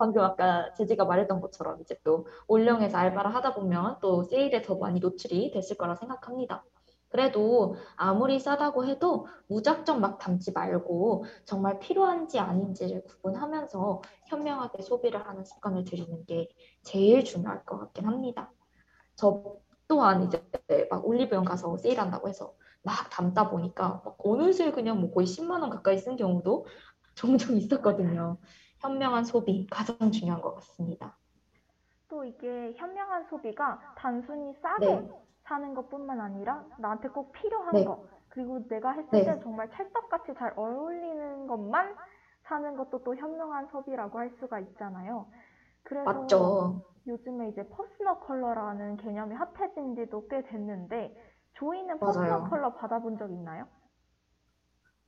[0.02, 4.98] 방금 아까 제지가 말했던 것처럼 이제 또 올영에서 알바를 하다 보면 또 세일에 더 많이
[4.98, 6.64] 노출이 됐을 거라 생각합니다.
[7.08, 15.44] 그래도 아무리 싸다고 해도 무작정 막 담지 말고 정말 필요한지 아닌지를 구분하면서 현명하게 소비를 하는
[15.44, 16.48] 습관을 들이는 게
[16.82, 18.50] 제일 중요할 것 같긴 합니다.
[19.14, 19.54] 저
[19.86, 20.44] 또한 이제
[20.90, 25.70] 막 올리브영 가서 세일한다고 해서 막 담다 보니까 막 어느새 그냥 뭐 거의 10만 원
[25.70, 26.66] 가까이 쓴 경우도
[27.14, 28.38] 종종 있었거든요.
[28.82, 31.18] 현명한 소비 가장 중요한 것 같습니다.
[32.08, 35.08] 또 이게 현명한 소비가 단순히 싸게 네.
[35.44, 37.84] 사는 것뿐만 아니라 나한테 꼭 필요한 네.
[37.84, 39.24] 거, 그리고 내가 했을 네.
[39.24, 41.96] 때 정말 찰떡같이 잘 어울리는 것만
[42.44, 45.30] 사는 것도 또 현명한 소비라고 할 수가 있잖아요.
[45.82, 46.82] 그래서 맞죠?
[47.06, 51.14] 요즘에 이제 퍼스널 컬러라는 개념이 핫해진 지도 꽤 됐는데,
[51.54, 52.00] 조이는 맞아요.
[52.00, 53.68] 퍼스널 컬러 받아본 적 있나요?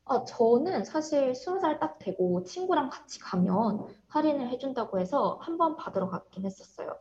[0.06, 5.76] 아, 저는 사실 스무 살 딱 되고 친구랑 같이 가면 할인을 해준다고 해서 한 번
[5.76, 6.94] 받으러 갔긴 했었어요.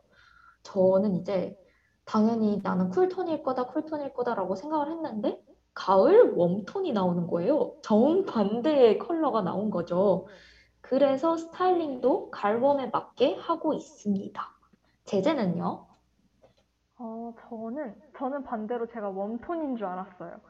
[0.62, 1.58] 저는 이제
[2.06, 5.42] 당연히 나는 쿨톤일 거다, 쿨톤일 거다라고 생각을 했는데
[5.74, 7.76] 가을 웜톤이 나오는 거예요.
[7.82, 10.26] 정반대의 컬러가 나온 거죠.
[10.82, 14.42] 그래서 스타일링도 가을 웜에 맞게 하고 있습니다.
[15.06, 15.86] 제재는요?
[16.98, 20.40] 어, 저는, 저는 반대로 제가 웜톤인 줄 알았어요.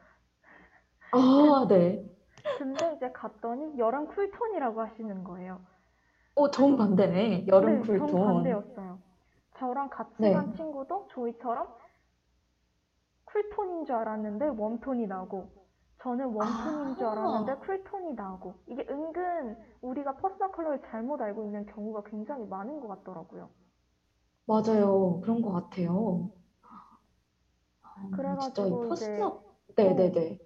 [1.11, 2.05] 아, 네.
[2.59, 5.61] 근데 이제 갔더니 여름 쿨톤이라고 하시는 거예요.
[6.37, 7.47] 어, 정반대네.
[7.47, 8.11] 여름 네, 쿨톤.
[8.11, 8.99] 정반대였어요.
[9.59, 10.33] 저랑 같이 네.
[10.33, 11.69] 간 친구도 저희처럼
[13.25, 15.49] 쿨톤인 줄 알았는데 웜톤이 나고,
[16.03, 17.11] 저는 웜톤인 줄 아.
[17.13, 22.89] 알았는데 쿨톤이 나고, 이게 은근 우리가 퍼스널 컬러를 잘못 알고 있는 경우가 굉장히 많은 것
[22.89, 23.49] 같더라고요.
[24.47, 25.21] 맞아요.
[25.23, 26.31] 그런 것 같아요.
[27.83, 29.33] 아, 진짜 이 그래가지고 퍼스널,
[29.71, 30.39] 이제, 네네네.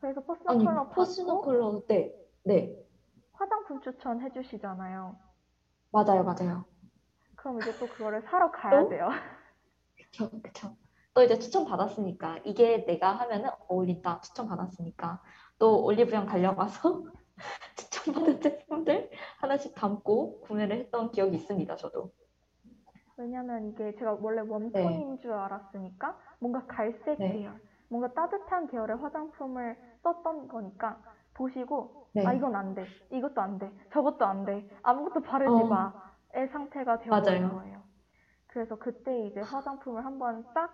[0.00, 2.12] 그래서 퍼스널 아니, 컬러 퍼스널 받고 컬러, 네,
[2.44, 2.76] 네.
[3.32, 5.16] 화장품 추천해 주시잖아요.
[5.90, 6.64] 맞아요, 맞아요.
[7.36, 8.88] 그럼 이제 또 그거를 사러 가야 어?
[8.88, 9.08] 돼요.
[9.96, 10.76] 그쵸, 그쵸.
[11.14, 15.22] 또 이제 추천 받았으니까, 이게 내가 하면은 어울린다 추천 받았으니까,
[15.58, 17.04] 또 올리브영 달려가서
[17.76, 22.12] 추천 다운받은 제품들 하나씩 담고 구매를 했던 기억이 있습니다, 저도.
[23.16, 27.32] 왜냐면 이게 제가 원래 웜톤인 줄 알았으니까 뭔가 갈색 네.
[27.32, 29.76] 계열, 뭔가 따뜻한 계열의 화장품을
[30.12, 30.98] 썼던 거니까
[31.34, 32.26] 보시고 네.
[32.26, 35.66] 아 이건 안 돼, 이것도 안 돼, 저것도 안 돼, 아무것도 바르지 어.
[35.66, 37.54] 마의 상태가 되어버린 맞아요.
[37.60, 37.82] 거예요.
[38.46, 40.70] 그래서 그때 이제 화장품을 한번 싹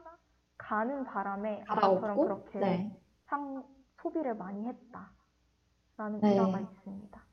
[0.57, 3.01] 가는 바람에 갈아엎고, 아까처럼 그렇게 네.
[3.27, 3.65] 상
[4.01, 6.35] 소비를 많이 했다라는 네.
[6.35, 7.25] 일화가 있습니다.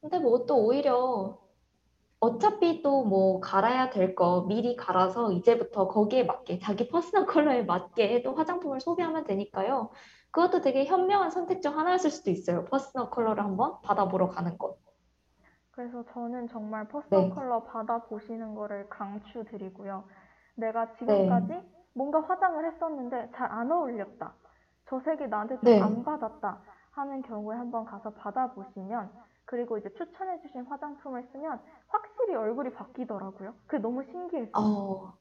[0.00, 1.38] 근데 뭐 또 오히려
[2.20, 8.22] 어차피 또 뭐 갈아야 될 거 미리 갈아서 이제부터 거기에 맞게 자기 퍼스널 컬러에 맞게
[8.22, 9.90] 또 화장품을 소비하면 되니까요.
[10.34, 12.64] 그것도 되게 현명한 선택 중 하나였을 수도 있어요.
[12.66, 14.76] 퍼스널 컬러를 한번 받아보러 가는 것.
[15.72, 17.30] 그래서 저는 정말 퍼스널 네.
[17.30, 20.04] 컬러 받아보시는 거를 강추드리고요.
[20.56, 20.94] 내가 네.
[20.98, 21.60] 지금까지
[21.94, 24.34] 뭔가 화장을 했었는데 잘 안 어울렸다.
[24.88, 25.80] 저 색이 나한테 좀 네.
[25.80, 29.10] 안 받았다 하는 경우에 한번 가서 받아보시면
[29.46, 33.54] 그리고 이제 추천해주신 화장품을 쓰면 확실히 얼굴이 바뀌더라고요.
[33.66, 34.54] 그게 너무 신기했어요.
[34.60, 35.18] 어,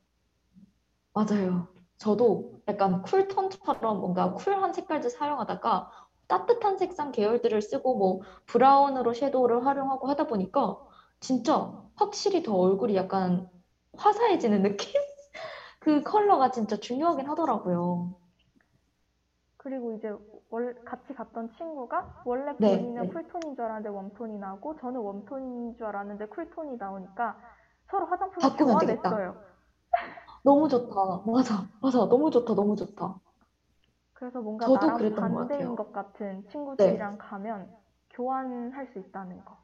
[1.14, 1.68] 맞아요.
[2.04, 5.90] 저도 약간 쿨톤처럼 뭔가 쿨한 색깔들 사용하다가
[6.28, 10.78] 따뜻한 색상 계열들을 쓰고 뭐 브라운으로 섀도우를 활용하고 하다 보니까
[11.22, 13.50] 진짜 확실히 더 얼굴이 약간
[13.96, 15.02] 화사해지는 느낌?
[15.80, 18.14] 그 컬러가 진짜 중요하긴 하더라고요.
[19.56, 20.12] 그리고 이제
[20.50, 23.08] 월, 같이 갔던 친구가 원래 네, 본인은 네.
[23.08, 27.38] 쿨톤인 줄 알았는데 웜톤이 나오고 저는 웜톤인 줄 알았는데 쿨톤이 나오니까
[27.90, 29.36] 서로 화장품을 바꾸면 되겠다.
[30.44, 31.24] 너무 좋다.
[31.26, 31.98] 맞아, 맞아.
[32.00, 33.20] 너무 좋다, 너무 좋다.
[34.14, 35.70] 그래서 뭔가 저도 나랑 그랬던 것 반대인.
[35.70, 35.76] 네.
[35.76, 37.76] 것 같은 친구들이랑 가면
[38.12, 39.58] 교환할 수 있다는 거.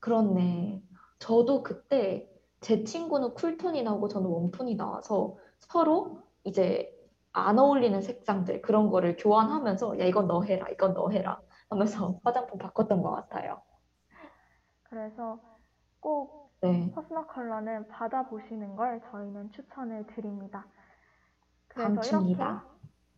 [0.00, 0.82] 그렇네.
[1.18, 6.94] 저도 그때 제 친구는 쿨톤이 나오고 저는 웜톤이 나와서 서로 이제
[7.32, 12.58] 안 어울리는 색상들 그런 거를 교환하면서 야 이건 너 해라 이건 너 해라 하면서 화장품
[12.58, 13.60] 바꿨던 것 같아요.
[14.84, 15.38] 그래서
[16.00, 20.66] 꼭 네, 퍼스널 컬러는 받아보시는 걸 저희는 추천을 드립니다.
[21.68, 22.64] 그래서 강추입니다.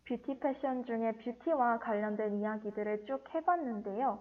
[0.07, 4.19] 이렇게 뷰티 패션 중에 뷰티와 관련된 이야기들을 쭉 해봤는데요.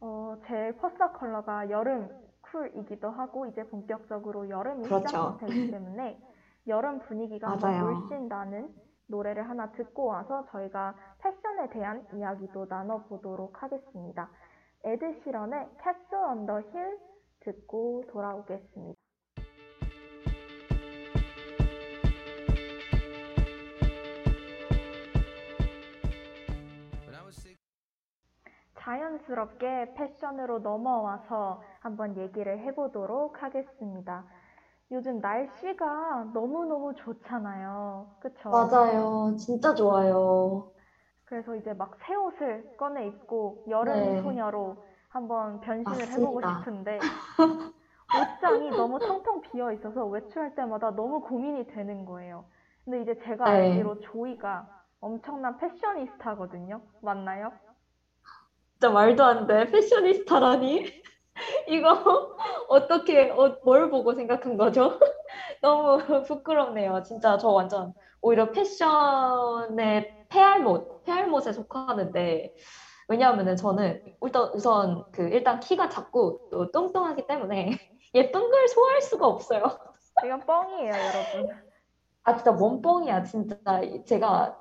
[0.00, 2.08] 어, 제 퍼스널 컬러가 여름
[2.42, 5.06] cool이기도 하고 이제 본격적으로 여름이 그렇죠.
[5.08, 6.20] 시작되기 때문에
[6.66, 7.56] 여름 분위기가.
[7.56, 8.68] 물씬 나는
[9.08, 14.30] 노래를 하나 듣고 와서 저희가 패션에 대한 이야기도 나눠보도록 하겠습니다.
[14.84, 16.98] 에드 시런의 Castle on the Hill
[17.44, 18.96] 듣고 돌아오겠습니다.
[28.78, 34.24] 자연스럽게 패션으로 넘어와서 한번 얘기를 해보도록 하겠습니다.
[34.90, 38.16] 요즘 날씨가 너무너무 좋잖아요.
[38.20, 38.50] 그쵸?
[38.50, 39.34] 맞아요.
[39.36, 40.70] 진짜 좋아요.
[41.24, 44.22] 그래서 이제 막 새 옷을 꺼내 입고 여름 네.
[44.22, 46.48] 소녀로 한번 변신을 해보고 맞습니다.
[46.48, 47.00] 싶은데
[48.12, 52.46] 옷장이 너무 텅텅 비어 있어서 외출할 때마다 너무 고민이 되는 거예요.
[52.84, 53.52] 근데 이제 제가 네.
[53.52, 54.68] 알기로 조이가
[55.00, 56.80] 엄청난 패셔니스타거든요.
[57.00, 57.52] 맞나요?
[58.74, 59.70] 진짜 말도 안 돼.
[59.70, 61.02] 패셔니스타라니?
[61.68, 62.36] 이거
[62.68, 64.98] 어떻게 어, 뭘 보고 생각한 거죠?
[65.62, 67.02] 너무 부끄럽네요.
[67.04, 72.54] 진짜 저 완전 오히려 패션의 페알못, 페알못에 속하는데
[73.08, 77.70] 왜냐하면은 저는 일단 우선 그 일단 키가 작고 또 뚱뚱하기 때문에
[78.14, 79.62] 예쁜 걸 소화할 수가 없어요.
[80.24, 81.62] 이건 뻥이에요, 여러분.
[82.24, 83.56] 아 진짜 몸뻥이야 진짜
[84.06, 84.56] 제가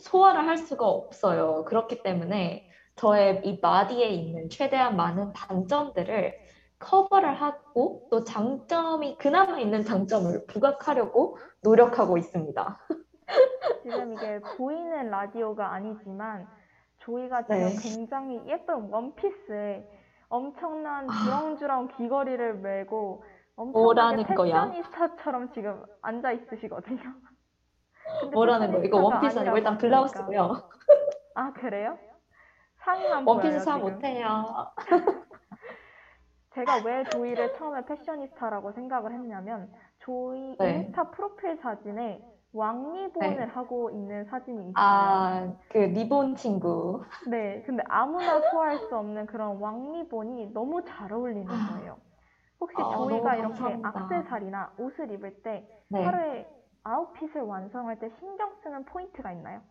[0.00, 1.64] 소화를 할 수가 없어요.
[1.64, 2.62] 그렇기 때문에
[2.96, 6.34] 저의 이 바디에 있는 최대한 많은 단점들을
[6.78, 12.78] 커버를 하고 또 장점이 그나마 있는 장점을 부각하려고 노력하고 있습니다.
[13.82, 16.46] 지금 이게 보이는 라디오가 아니지만
[17.00, 17.76] 조이가 지금 네.
[17.82, 19.88] 굉장히 예쁜 원피스에
[20.28, 21.12] 엄청난 아.
[21.24, 23.24] 주렁주렁 귀걸이를 메고
[23.56, 24.70] 뭐라는 엄청나게 거야?
[24.70, 27.00] 패셔니스타처럼 지금 앉아 있으시거든요.
[28.20, 28.78] 근데 뭐라는 거?
[28.84, 29.78] 이거 패셔니스타가 원피스 아니고 일단 아니라고.
[29.80, 30.70] 블라우스고요.
[31.34, 31.98] 아 그래요?
[32.78, 33.92] 상의만 원피스 보여요, 사 지금.
[33.92, 34.44] 못해요.
[36.54, 40.78] 제가 왜 조이를 처음에 패셔니스타라고 생각을 했냐면 조이 네.
[40.80, 42.20] 인스타 프로필 사진에
[42.52, 43.48] 왕 리본을 네.
[43.48, 45.26] 하고 있는 사진이 있어요.
[45.28, 47.04] 아, 그 리본 친구.
[47.22, 51.98] 네, 근데 아무나 소화할 수 없는 그런 왕 리본이 너무 잘 어울리는 거예요.
[52.60, 53.84] 혹시 아, 조이가 너무 이렇게 감사합니다.
[53.84, 56.00] 액세서리나 옷을 입을 때 네.
[56.00, 56.48] 하루에
[56.82, 59.62] 아웃핏을 완성할 때 신경 쓰는 포인트가 있나요?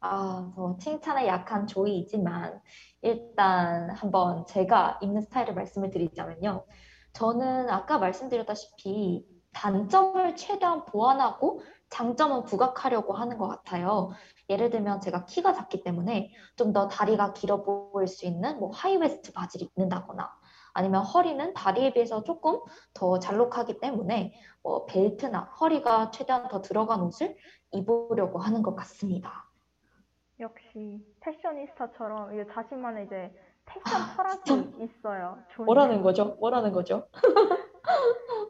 [0.00, 2.60] 아, 저 칭찬에 약한 조이이지만
[3.02, 6.66] 일단 한번 제가 입는 스타일을 말씀을 드리자면요.
[7.12, 14.10] 저는 아까 말씀드렸다시피 단점을 최대한 보완하고 장점은 부각하려고 하는 것 같아요.
[14.50, 18.98] 예를 들면 제가 키가 작기 때문에 좀 더 다리가 길어 보일 수 있는 뭐 high
[18.98, 20.30] waist 바지를 입는다거나
[20.74, 22.60] 아니면 허리는 다리에 비해서 조금
[22.92, 27.34] 더 잘록하기 때문에 뭐 벨트나 허리가 최대한 더 들어간 옷을
[27.72, 29.46] 입으려고 하는 것 같습니다.
[30.38, 33.32] 역시 패셔니스타처럼 이제 자신만의 이제
[33.64, 35.38] 패션 철학이 있어요.
[35.48, 35.64] 좋은데.
[35.64, 36.36] 뭐라는 거죠?
[36.40, 37.08] 뭐라는 거죠?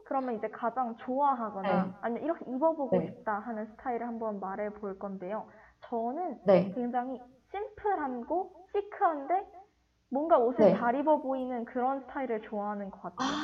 [0.05, 1.93] 그러면 이제 가장 좋아하거나 네.
[2.01, 3.07] 아니면 이렇게 입어보고 네.
[3.07, 5.47] 싶다 하는 스타일을 한번 말해 볼 건데요.
[5.89, 6.73] 저는 네.
[6.73, 7.21] 굉장히
[7.51, 9.45] 심플하고 시크한데
[10.09, 10.77] 뭔가 옷을 네.
[10.77, 13.37] 잘 입어 보이는 그런 스타일을 좋아하는 것 같아요.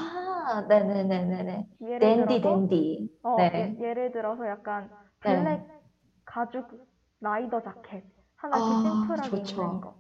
[0.46, 1.68] 아, 네네네네네.
[1.82, 3.10] 예를 댄디, 들어서 댄디.
[3.24, 3.76] 어, 네.
[3.80, 4.90] 예, 를 들어서 약간
[5.24, 5.44] 네.
[5.44, 5.62] 블랙
[6.26, 6.68] 가죽
[7.22, 8.04] 라이더 자켓
[8.36, 9.62] 하나 이렇게 아, 심플하게 좋죠.
[9.62, 9.96] 입는 거.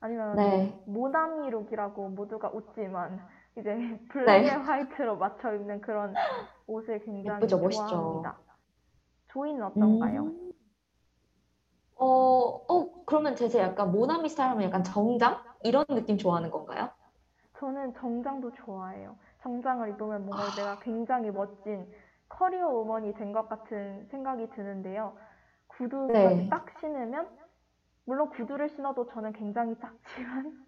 [0.00, 0.74] 아니면 네.
[0.86, 3.20] 모나미 룩이라고 모두가 웃지만
[3.58, 3.98] 이제 네.
[4.08, 6.14] 블랙에 화이트로 맞춰 입는 그런
[6.66, 7.86] 옷을 굉장히 예쁘죠, 멋있죠.
[7.86, 8.38] 좋아합니다.
[9.28, 10.22] 조이는 어떤가요?
[10.24, 10.52] 음.
[11.96, 15.42] 어, 어, 그러면 제재 약간 모나미 스타일 하면 약간 정장?
[15.64, 16.90] 이런 느낌 좋아하는 건가요?
[17.58, 19.16] 저는 정장도 좋아해요.
[19.42, 20.54] 정장을 입으면 뭔가 아.
[20.54, 21.90] 내가 굉장히 멋진
[22.28, 25.16] 커리어 우먼이 된 것 같은 생각이 드는데요.
[25.68, 26.48] 구두까지 네.
[26.48, 27.28] 딱 신으면
[28.04, 30.67] 물론 구두를 신어도 저는 굉장히 작지만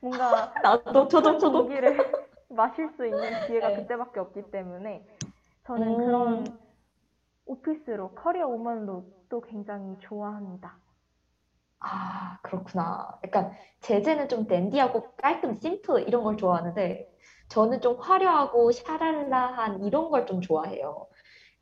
[0.00, 1.50] 뭔가 나도, 저도, 큰 저도.
[1.52, 1.96] 공기를
[2.48, 3.74] 마실 수 있는 기회가 네.
[3.74, 5.06] 그때밖에 없기 때문에
[5.66, 5.96] 저는 음.
[5.96, 6.58] 그런
[7.46, 10.78] 오피스룩, 커리어 우먼 룩도 굉장히 좋아합니다.
[11.80, 13.18] 아, 그렇구나.
[13.24, 17.08] 약간 제재는 좀 댄디하고 깔끔, 심플 이런 걸 좋아하는데
[17.48, 21.06] 저는 좀 화려하고 샤랄라한 이런 걸 좀 좋아해요.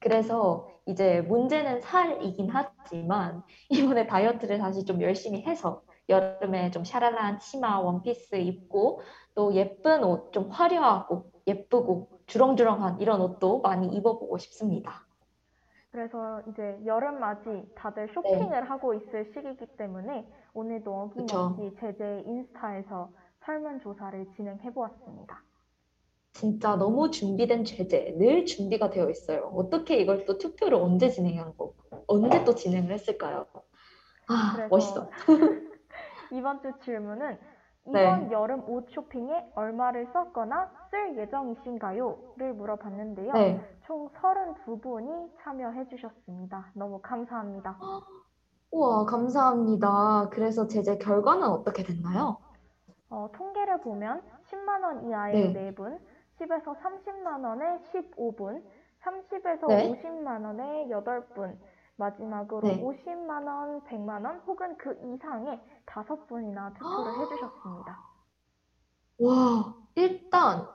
[0.01, 7.81] 그래서 이제 문제는 살이긴 하지만 이번에 다이어트를 다시 좀 열심히 해서 여름에 좀 샤랄라한 치마,
[7.81, 9.01] 원피스 입고
[9.35, 15.07] 또 예쁜 옷, 좀 화려하고 예쁘고 주렁주렁한 이런 옷도 많이 입어보고 싶습니다.
[15.91, 23.11] 그래서 이제 여름 맞이 다들 쇼핑을 하고 있을 시기이기 때문에 오늘도 어김없이 제제 인스타에서
[23.45, 25.43] 설문조사를 진행해 보았습니다.
[26.33, 29.51] 진짜 너무 준비된 죄제, 늘 준비가 되어 있어요.
[29.55, 31.75] 어떻게 이걸 또 투표를 언제 진행한 거고,
[32.07, 33.47] 언제 또 진행을 했을까요?
[34.29, 35.09] 아, 멋있어.
[36.33, 37.39] 이번 주 질문은
[37.89, 38.03] 네.
[38.03, 43.33] 이번 여름 옷 쇼핑에 얼마를 썼거나 쓸 예정이신가요?를 물어봤는데요.
[43.33, 43.79] 네.
[43.87, 46.71] 총 32분이 참여해 주셨습니다.
[46.75, 47.79] 너무 감사합니다.
[48.73, 50.29] 우와, 감사합니다.
[50.31, 52.39] 그래서 제제 결과는 어떻게 됐나요?
[53.09, 55.73] 어, 통계를 보면 10만 원 이하의 네.
[55.73, 55.99] 4분,
[56.41, 58.63] 10에서 30만 원의 15분,
[59.03, 59.93] 30에서 네.
[59.93, 61.57] 50만 원의 8분,
[61.97, 62.79] 마지막으로 네.
[62.79, 68.03] 50만 원, 100만 원 혹은 그 이상의 5분이나 투표를 해주셨습니다.
[69.19, 70.67] 와, 일단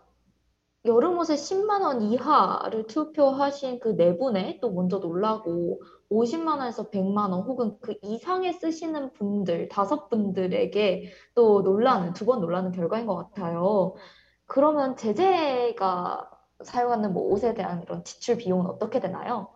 [0.86, 7.32] 여름 옷에 10만 원 이하를 투표하신 그 네 분에 또 먼저 놀라고 50만 원에서 100만
[7.34, 13.16] 원 혹은 그 이상에 쓰시는 분들 다섯 분들에게 또 놀라는 두 번 놀라는 결과인 것
[13.16, 13.96] 같아요.
[14.48, 16.30] 그러면 제재가
[16.64, 19.50] 사용하는 뭐 옷에 대한 이런 지출 비용은 어떻게 되나요?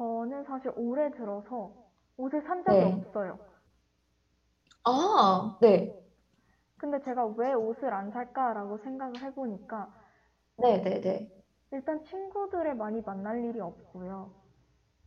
[0.00, 1.70] 저는 사실 올해 들어서
[2.16, 3.04] 옷을 산 적이 네.
[3.04, 3.38] 없어요.
[4.84, 5.94] 아, 네.
[6.78, 9.92] 근데 제가 왜 옷을 안 살까라고 생각을 해보니까
[10.56, 11.28] 네, 네, 네.
[11.72, 14.30] 일단 친구들을 많이 만날 일이 없고요.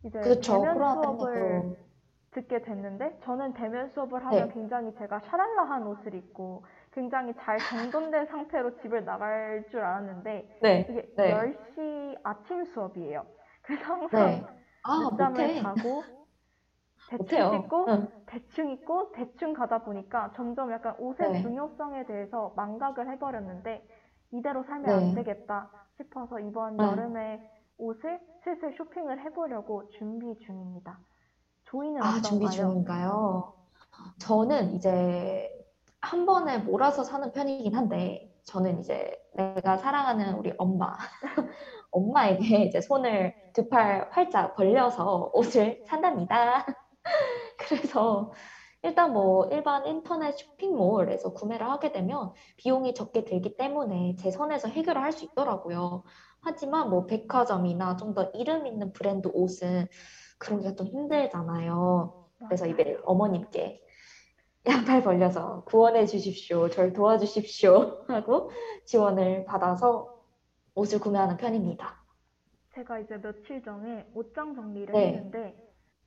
[0.04, 0.62] 이제 그렇죠.
[0.62, 1.76] 대면 코로나 수업을 때문에
[2.32, 4.54] 듣게 됐는데 저는 대면 수업을 하면 네.
[4.54, 11.12] 굉장히 제가 샤랄라한 옷을 입고 굉장히 잘 정돈된 상태로 집을 나갈 줄 알았는데 네, 이게
[11.18, 11.34] 네.
[11.34, 13.26] 10시 아침 수업이에요.
[13.64, 14.63] 그래서 항상 네.
[14.84, 15.62] 아, 늦잠을 못해.
[15.62, 16.04] 자고
[17.08, 17.50] 대충 못해요.
[17.50, 18.08] 씻고 응.
[18.26, 21.42] 대충 입고 대충 가다 보니까 점점 약간 옷의 네.
[21.42, 23.82] 중요성에 대해서 망각을 해버렸는데
[24.32, 24.94] 이대로 살면 네.
[24.94, 26.86] 안 되겠다 싶어서 이번 네.
[26.86, 27.42] 여름에
[27.78, 31.00] 옷을 슬슬 쇼핑을 해보려고 준비 중입니다.
[31.66, 32.50] 조이는 아, 준비 어떤가요?
[32.50, 33.54] 중인가요?
[34.20, 35.50] 저는 이제
[36.02, 40.96] 한 번에 몰아서 사는 편이긴 한데, 저는 이제 내가 사랑하는 우리 엄마,
[41.92, 46.66] 엄마에게 이제 손을 두 팔 활짝 벌려서 옷을 산답니다.
[47.58, 48.32] 그래서
[48.84, 55.02] 일단 뭐 일반 인터넷 쇼핑몰에서 구매를 하게 되면 비용이 적게 들기 때문에 제 선에서 해결을
[55.04, 56.04] 할 수 있더라고요.
[56.42, 59.88] 하지만 뭐 백화점이나 좀 더 이름 있는 브랜드 옷은
[60.40, 62.14] 그러기가 좀 힘들잖아요.
[62.48, 63.80] 그래서 이제 어머님께
[64.66, 66.70] 양팔 벌려서 구원해 주십시오.
[66.70, 68.06] 절 도와주십시오.
[68.08, 68.52] 하고
[68.86, 70.24] 지원을 받아서
[70.76, 72.02] 옷을 구매하는 편입니다.
[72.74, 75.08] 제가 이제 며칠 전에 옷장 정리를 네.
[75.08, 75.56] 했는데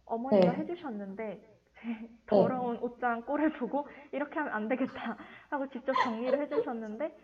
[0.06, 0.58] 어머니가 네.
[0.58, 5.16] 해주셨는데 제 더러운 옷장 꼴을 보고 이렇게 하면 안 되겠다
[5.50, 7.14] 하고 직접 정리를 해주셨는데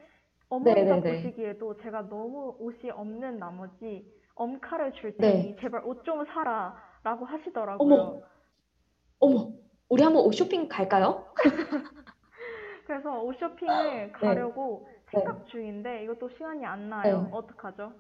[0.51, 1.23] 어머니가 네, 네, 네.
[1.23, 5.33] 보시기에도 제가 너무 옷이 없는 나머지 엄카를 줄 네.
[5.33, 7.95] 테니 제발 옷 좀 사라 라고 하시더라고요.
[7.95, 8.21] 어머,
[9.19, 9.53] 어머,
[9.93, 11.27] 우리 한번 옷 쇼핑 갈까요?
[12.87, 15.21] 그래서 옷 쇼핑을 가려고 네.
[15.21, 17.25] 생각 중인데 이것도 시간이 안 나요.
[17.25, 17.31] 네.
[17.31, 17.93] 어떡하죠?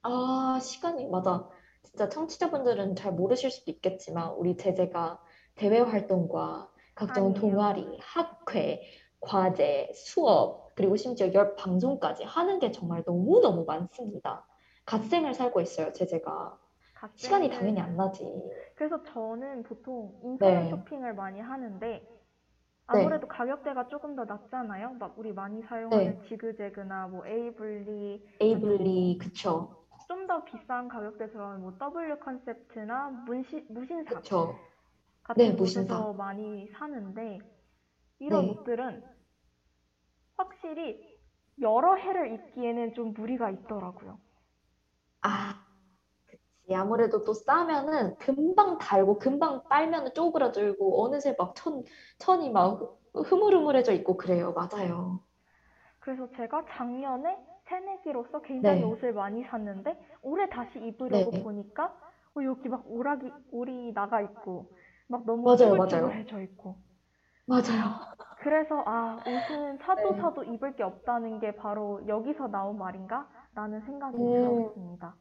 [0.00, 1.46] 아, 시간이, 맞아.
[1.82, 5.22] 진짜 청취자분들은 잘 모르실 수도 있겠지만, 우리 제재가
[5.56, 7.38] 대외 활동과 각종 아니에요.
[7.38, 8.80] 동아리, 학회,
[9.20, 14.46] 과제, 수업, 그리고 심지어 열 방송까지 하는 게 정말 너무너무 많습니다.
[14.86, 16.61] 갓생을 살고 있어요, 제재가.
[17.16, 18.24] 시간이 당연히 안 나지.
[18.74, 20.68] 그래서 저는 보통 인터넷 네.
[20.68, 22.00] 쇼핑을 많이 하는데
[22.86, 24.94] 아무래도 가격대가 조금 더 낮잖아요.
[25.00, 26.22] 막 우리 많이 사용하는 네.
[26.28, 29.70] 지그재그나 뭐 에이블리 에이블리, 그쵸.
[30.06, 34.60] 좀 더 비싼 가격대 들어가는 뭐 W 컨셉트나 문시, 무신사 그쵸.
[35.24, 36.12] 같은 네, 곳에서 무신사.
[36.14, 37.42] 많이 사는데
[38.20, 38.50] 이런 네.
[38.50, 39.02] 옷들은
[40.36, 40.94] 확실히
[41.60, 44.18] 여러 해를 입기에는 좀 무리가 있더라고요.
[45.22, 45.61] 아.
[46.74, 51.82] 아무래도 또 싸면은 금방 달고 금방 빨면은 쪼그라들고 어느새 막 천,
[52.18, 52.80] 천이 막
[53.14, 54.52] 흐- 흐물흐물해져 있고 그래요.
[54.54, 55.20] 맞아요.
[56.00, 58.84] 그래서 제가 작년에 새내기로서 굉장히 네.
[58.84, 61.38] 옷을 많이 샀는데 올해 다시 입으려고 네.
[61.38, 61.86] 보니까
[62.36, 64.66] 어, 여기 막 오락이 올이 나가 있고
[65.08, 65.56] 막 너무.
[65.56, 66.76] 쭈글쭈글해져 있고
[67.46, 68.00] 맞아요.
[68.36, 70.20] 그래서 아 옷은 사도 네.
[70.20, 73.26] 사도 입을 게 없다는 게 바로 여기서 나온 말인가?
[73.54, 74.32] 라는 생각이 음.
[74.34, 75.14] 들었습니다.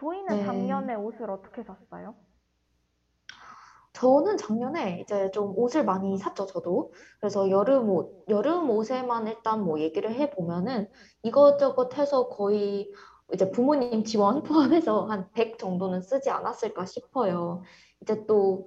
[0.00, 0.44] 조이는 네.
[0.44, 2.14] 작년에 옷을 어떻게 샀어요?
[3.92, 6.92] 저는 작년에 이제 좀 옷을 많이 샀죠, 저도.
[7.20, 10.88] 그래서 여름 옷, 여름 옷에만 일단 뭐 얘기를 해보면은
[11.22, 12.90] 이것저것 해서 거의
[13.34, 17.62] 이제 부모님 지원 포함해서 한 100 정도는 쓰지 않았을까 싶어요.
[18.00, 18.66] 이제 또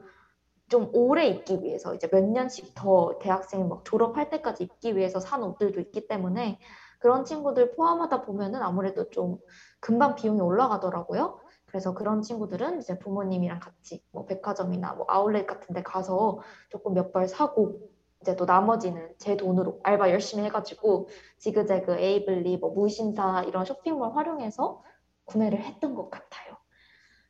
[0.73, 5.43] 좀 오래 입기 위해서 이제 몇 년씩 더 대학생 막 졸업할 때까지 입기 위해서 산
[5.43, 6.59] 옷들도 있기 때문에
[6.99, 9.37] 그런 친구들 포함하다 보면은 아무래도 좀
[9.83, 11.39] 금방 비용이 올라가더라고요.
[11.65, 17.11] 그래서 그런 친구들은 이제 부모님이랑 같이 뭐 백화점이나 뭐 아울렛 같은 데 가서 조금 몇
[17.11, 17.81] 벌 사고
[18.21, 21.09] 이제 또 나머지는 제 돈으로 알바 열심히 해가지고
[21.39, 24.81] 지그재그, 에이블리, 뭐 무신사 이런 쇼핑몰 활용해서
[25.25, 26.55] 구매를 했던 것 같아요.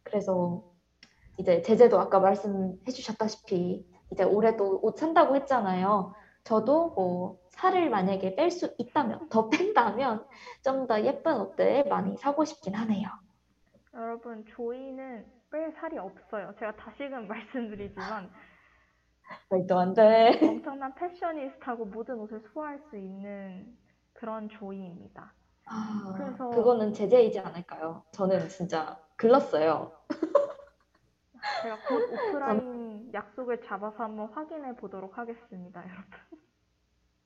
[0.03, 0.63] 그래서
[1.39, 6.13] 이제 제재도 아까 말씀해 주셨다시피 이제 올해도 옷 산다고 했잖아요.
[6.43, 10.25] 저도 뭐 살을 만약에 뺄 수 있다면, 더 뺀다면
[10.63, 13.07] 좀 더 예쁜 옷들 많이 사고 싶긴 하네요.
[13.93, 16.53] 여러분, 조이는 뺄 살이 없어요.
[16.59, 18.29] 제가 다시금 말씀드리지만
[19.49, 20.39] 말도 안 돼.
[20.41, 23.77] 엄청난 패셔니스타고 모든 옷을 소화할 수 있는
[24.13, 25.33] 그런 조이입니다.
[25.67, 28.03] 아, 그래서- 그거는 제재이지 않을까요?
[28.11, 29.91] 저는 진짜 글렀어요.
[31.61, 36.39] 제가 곧 오프라인 약속을 잡아서 한번 확인해 보도록 하겠습니다, 여러분.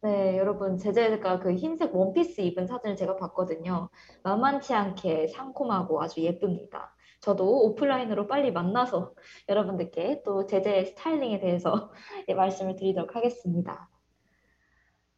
[0.01, 3.89] 네, 여러분, 제재가 그 흰색 원피스 입은 사진을 제가 봤거든요.
[4.23, 6.95] 만만치 않게 상콤하고 아주 예쁩니다.
[7.19, 9.15] 저도 오프라인으로 빨리 만나서
[9.49, 11.91] 여러분들께 또 제재 스타일링에 대해서
[12.29, 13.89] 예, 말씀을 드리도록 하겠습니다.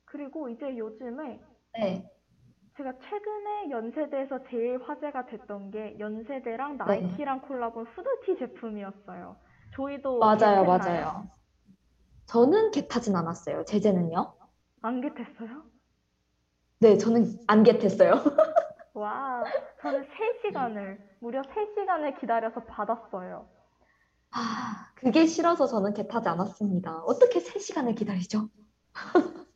[0.06, 1.42] 그리고 이제 요즘에
[1.74, 2.10] 네,
[2.78, 7.02] 제가 최근에 연세대에서 제일 화제가 됐던 게 연세대랑 네.
[7.02, 9.36] 나이키랑 콜라보한 후드티 제품이었어요.
[9.72, 10.64] 조이도 맞아요?
[10.64, 11.30] 맞아요.
[12.28, 13.66] 저는 겟하진 않았어요.
[13.66, 14.39] 제재는요?
[14.82, 15.64] 안 겟했어요?
[16.80, 18.14] 네, 저는 안 겟했어요.
[18.94, 19.44] 와,
[19.82, 23.48] 저는 3시간을, 무려 3시간을 기다려서 받았어요.
[24.32, 27.04] 아, 그게 싫어서 저는 get하지 않았습니다.
[27.04, 28.50] 어떻게 3시간을 기다리죠?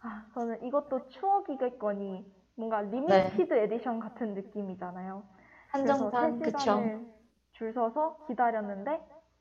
[0.02, 5.24] 아, 저는 이것도 추억이겠거니 뭔가 limited edition 같은 느낌이잖아요.
[5.26, 5.44] 네.
[5.70, 6.58] 한정판, 그쵸?
[6.58, 7.08] 3시간을
[7.54, 9.00] 줄 서서 기다렸는데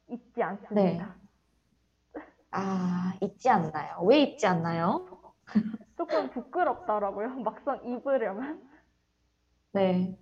[0.09, 1.17] 입지 않습니다.
[2.51, 4.01] 아, 입지 않나요?
[4.03, 5.12] 왜 입지 않나요?
[5.97, 7.29] 조금 부끄럽더라고요.
[7.45, 8.63] 막상 입으려면.
[9.73, 10.17] 네.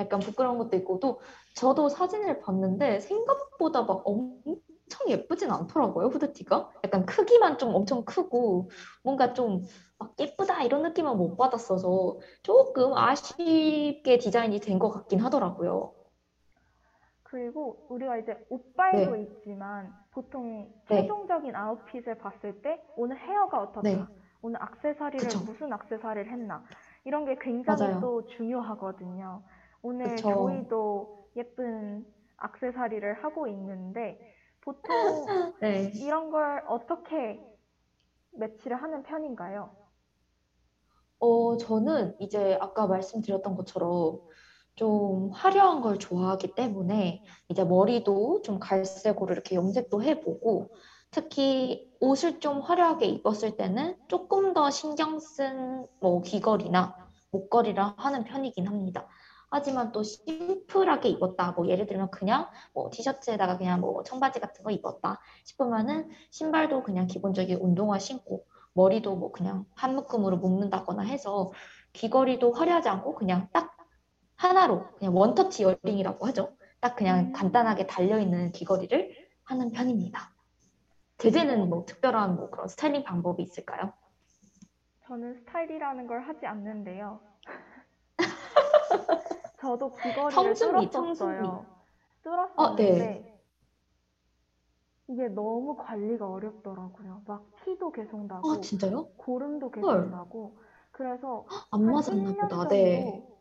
[0.00, 1.20] 약간 부끄러운 것도 있고, 또
[1.54, 6.70] 저도 사진을 봤는데 생각보다 막 엄청 예쁘진 않더라고요, 후드티가.
[6.84, 8.70] 약간 크기만 좀 엄청 크고,
[9.02, 9.62] 뭔가 좀
[10.00, 15.92] 막 예쁘다 이런 느낌은 못 받았어서 조금 아쉽게 디자인이 된 것 같긴 하더라고요.
[17.22, 19.22] 그리고 우리가 이제 옷빨도 네.
[19.22, 21.02] 있지만 보통 네.
[21.02, 23.96] 최종적인 아웃핏을 봤을 때 오늘 헤어가 어떻다, 네.
[24.42, 25.38] 오늘 액세서리를 그쵸.
[25.40, 26.64] 무슨 액세서리를 했나
[27.04, 28.00] 이런 게 굉장히 맞아요.
[28.00, 29.42] 또 중요하거든요.
[29.82, 30.28] 오늘 그쵸.
[30.28, 32.06] 조이도 예쁜
[32.44, 34.18] 액세서리를 하고 있는데
[34.60, 35.26] 보통
[35.60, 35.92] 네.
[35.92, 37.40] 이런 걸 어떻게
[38.32, 39.70] 매치를 하는 편인가요?
[41.20, 44.20] 어, 저는 이제 아까 말씀드렸던 것처럼
[44.76, 50.68] 좀 화려한 걸 좋아하기 때문에 이제 머리도 좀 갈색으로 이렇게 염색도 해보고
[51.10, 56.96] 특히 옷을 좀 화려하게 입었을 때는 조금 더 신경 쓴 뭐 귀걸이나
[57.30, 59.06] 목걸이를 하는 편이긴 합니다.
[59.50, 61.52] 하지만 또 심플하게 입었다.
[61.52, 67.06] 뭐 예를 들면 그냥 뭐 티셔츠에다가 그냥 뭐 청바지 같은 거 입었다 싶으면은 신발도 그냥
[67.06, 68.44] 기본적인 운동화 신고
[68.74, 71.50] 머리도 뭐 그냥 한 묶음으로 묶는다거나 해서
[71.94, 73.76] 귀걸이도 화려하지 않고 그냥 딱
[74.36, 76.56] 하나로 그냥 one-touch earring이라고 하죠.
[76.80, 77.32] 딱 그냥 음.
[77.32, 79.12] 간단하게 달려 있는 귀걸이를
[79.44, 80.37] 하는 편입니다.
[81.18, 83.92] 제재는 뭐 특별한 뭐 그런 스타일링 방법이 있을까요?
[85.06, 87.20] 저는 스타일이라는 걸 하지 않는데요.
[89.60, 91.66] 저도 귀걸이를 청순미, 뚫었었어요.
[92.56, 92.92] 어, 네.
[92.92, 93.38] 뚫었었는데
[95.08, 97.22] 이게 너무 관리가 어렵더라고요.
[97.26, 99.08] 막 피도 계속 나고 아, 진짜요?
[99.16, 100.10] 고름도 계속 헐.
[100.10, 100.58] 나고
[100.92, 102.68] 그래서 안한 맞았나 1년 보다.
[102.68, 103.37] 네.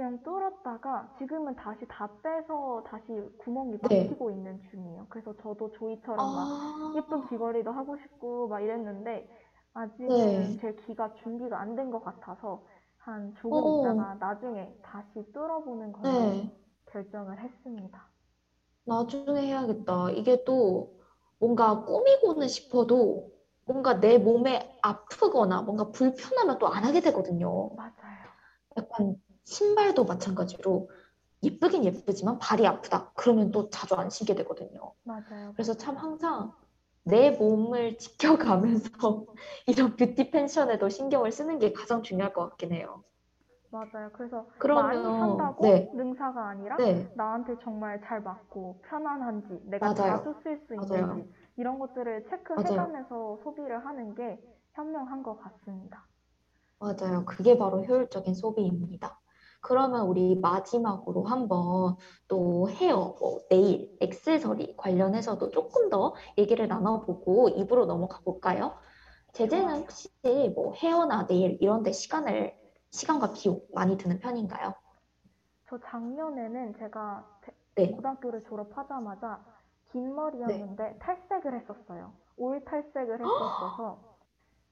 [0.00, 3.04] 그냥 뚫었다가 지금은 다시 다 빼서 다시
[3.38, 4.16] 구멍이 네.
[4.16, 5.06] 막히고 있는 중이에요.
[5.10, 9.28] 그래서 저도 조이처럼 막 아, 예쁜 귀걸이도 하고 싶고 막 이랬는데
[9.74, 10.60] 아직은 네.
[10.60, 12.64] 제 귀가 준비가 안 된 것 같아서
[12.98, 13.68] 한 조금 어.
[13.68, 16.50] 있다가 나중에 다시 뚫어보는 걸로 네.
[16.86, 18.08] 결정을 했습니다.
[18.84, 20.10] 나중에 해야겠다.
[20.10, 20.98] 이게 또
[21.38, 23.30] 뭔가 꾸미고는 싶어도
[23.64, 27.70] 뭔가 내 몸에 아프거나 뭔가 불편하면 또 안 하게 되거든요.
[27.74, 28.30] 맞아요.
[28.76, 29.16] 약간
[29.50, 30.88] 신발도 마찬가지로
[31.42, 33.10] 예쁘긴 예쁘지만 발이 아프다.
[33.16, 34.94] 그러면 또 자주 안 신게 되거든요.
[35.02, 35.52] 맞아요.
[35.54, 36.52] 그래서 참 항상
[37.02, 38.90] 내 몸을 지켜가면서
[39.66, 43.02] 이런 뷰티 펜션에도 신경을 쓰는 게 가장 중요할 것 같긴 해요.
[43.70, 44.10] 맞아요.
[44.12, 50.24] 그래서 많이 그러면 산다고 네, 능사가 아니라 네, 나한테 정말 잘 맞고 편안한지 내가 맞아요.
[50.24, 51.06] 자주 쓸수 맞아요.
[51.06, 54.38] 있는지 이런 것들을 체크해가면서 소비를 하는 게
[54.74, 56.04] 현명한 것 같습니다.
[56.80, 57.24] 맞아요.
[57.26, 59.19] 그게 바로 효율적인 소비입니다.
[59.60, 61.96] 그러면 우리 마지막으로 한번
[62.28, 68.78] 또 헤어, 뭐 네일, 액세서리 관련해서도 조금 더 얘기를 나눠보고 입으로 넘어가 볼까요?
[69.32, 70.08] 제재는 혹시
[70.54, 72.54] 뭐 헤어나 네일 이런 데 시간을,
[72.90, 74.74] 시간과 비용 많이 드는 편인가요?
[75.68, 77.90] 저 작년에는 제가 대- 네.
[77.92, 79.44] 고등학교를 졸업하자마자
[79.92, 82.12] 긴 머리였는데 탈색을 했었어요.
[82.36, 84.18] 올 탈색을 했었어서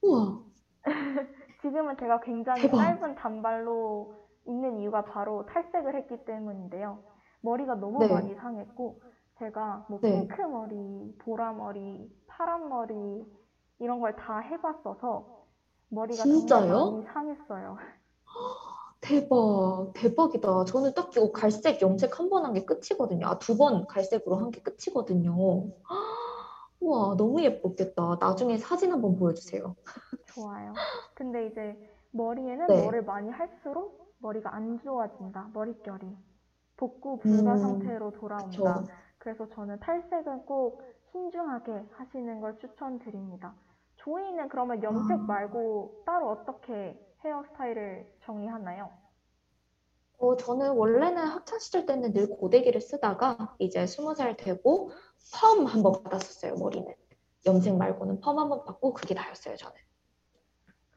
[0.03, 0.43] 우와,
[1.63, 2.77] 지금은 제가 굉장히 대박.
[2.77, 6.99] 짧은 단발로 있는 이유가 바로 탈색을 했기 때문인데요.
[7.43, 8.09] 머리가 너무 네.
[8.09, 9.01] 많이 상했고
[9.39, 10.11] 제가 뭐 네.
[10.11, 13.25] 핑크 머리, 보라 머리, 파란 머리
[13.79, 15.27] 이런 걸 다 해봤어서
[15.91, 16.69] 머리가 진짜요?
[16.69, 17.77] 정말 많이 상했어요.
[19.01, 20.65] 대박, 대박이다.
[20.65, 23.27] 저는 딱 이거 갈색, 염색 한 번 한 게 끝이거든요.
[23.29, 25.71] 아, 두 번 갈색으로 한 게 끝이거든요.
[26.81, 28.19] 우와, 너무 예뻤겠다.
[28.21, 29.77] 나중에 사진 한번 보여주세요.
[30.35, 30.73] 좋아요.
[31.15, 31.77] 근데 이제
[32.13, 32.83] 머리에는 네.
[32.83, 35.51] 뭐를 많이 할수록 머리가 안 좋아진다.
[35.53, 36.17] 머릿결이.
[36.77, 38.85] 복구 불가 음, 상태로 돌아온다.
[38.85, 38.87] 그쵸.
[39.19, 43.55] 그래서 저는 탈색은 꼭 신중하게 하시는 걸 추천드립니다.
[43.97, 45.25] 조이는 그러면 염색 아.
[45.27, 48.93] 말고 따로 어떻게 헤어스타일을 정의하나요?
[50.19, 54.91] 어, 저는 원래는 학창 시절 때는 늘 고데기를 쓰다가 이제 스무 살 되고
[55.33, 56.93] 펌 한 번 받았었어요, 머리는.
[57.47, 59.77] 염색 말고는 펌 한 번 받고 그게 다였어요, 저는.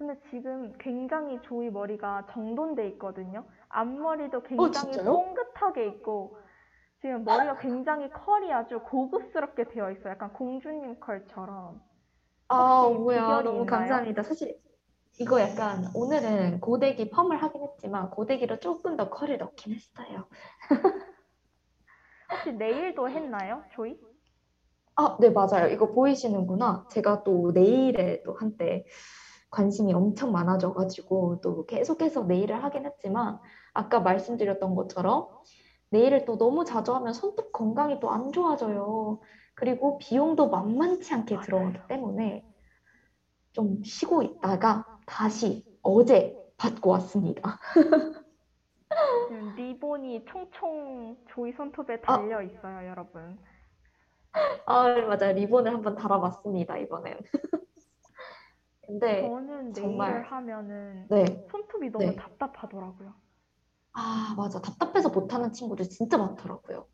[0.02, 3.46] 근데 지금 굉장히 조이 머리가 정돈돼 있거든요.
[3.70, 5.06] 앞머리도 굉장히 어, 진짜요?
[5.06, 6.36] 뽕긋하게 있고
[7.02, 10.14] 지금 머리가 굉장히 컬이 아주 고급스럽게 되어 있어요.
[10.14, 11.80] 약간 공주님 컬처럼.
[12.48, 13.78] 아, 혹시 뭐야, 비결이 너무 있나요?
[13.78, 14.24] 감사합니다.
[14.24, 14.60] 사실
[15.20, 20.28] 이거 약간 오늘은 고데기 펌을 하긴 했지만 고데기로 조금 더 컬을 넣긴 했어요.
[22.32, 24.00] 혹시 네일도 했나요, 조이?
[24.96, 25.68] 아, 네, 맞아요.
[25.72, 26.88] 이거 보이시는구나.
[26.90, 28.84] 제가 또 네일에 또 한때
[29.52, 33.40] 관심이 엄청 많아져가지고 또 계속해서 네일을 하긴 했지만
[33.74, 35.28] 아까 말씀드렸던 것처럼
[35.90, 39.20] 네일을 또 너무 자주 하면 손톱 건강이 또 안 좋아져요.
[39.56, 42.46] 그리고 비용도 만만치 않게 들어가기 때문에
[43.52, 47.60] 좀 쉬고 있다가 다시 어제 받고 왔습니다.
[49.58, 52.18] 리본이 총총 조이 손톱에 아.
[52.18, 53.38] 달려 있어요, 여러분.
[54.66, 55.34] 아, 맞아요.
[55.34, 57.18] 리본을 한번 달아봤습니다, 이번엔.
[58.92, 61.48] 근데 저는 정말- 네일을 하면은 네.
[61.50, 62.16] 손톱이 너무 네.
[62.16, 63.14] 답답하더라고요.
[63.94, 64.60] 아, 맞아.
[64.62, 66.86] 답답해서 못하는 친구들 진짜 많더라고요.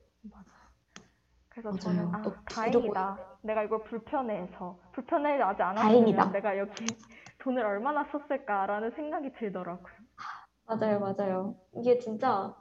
[1.49, 1.79] 그래서 맞아요.
[1.79, 3.17] 저는 아또 다행이다.
[3.41, 6.21] 내가 이걸 불편해해서 불편해하지 다행이다.
[6.21, 6.69] 않았으면 내가 여기
[7.41, 9.93] 돈을 얼마나 썼을까라는 생각이 들더라고요.
[10.67, 11.55] 맞아요, 맞아요.
[11.75, 12.55] 이게 진짜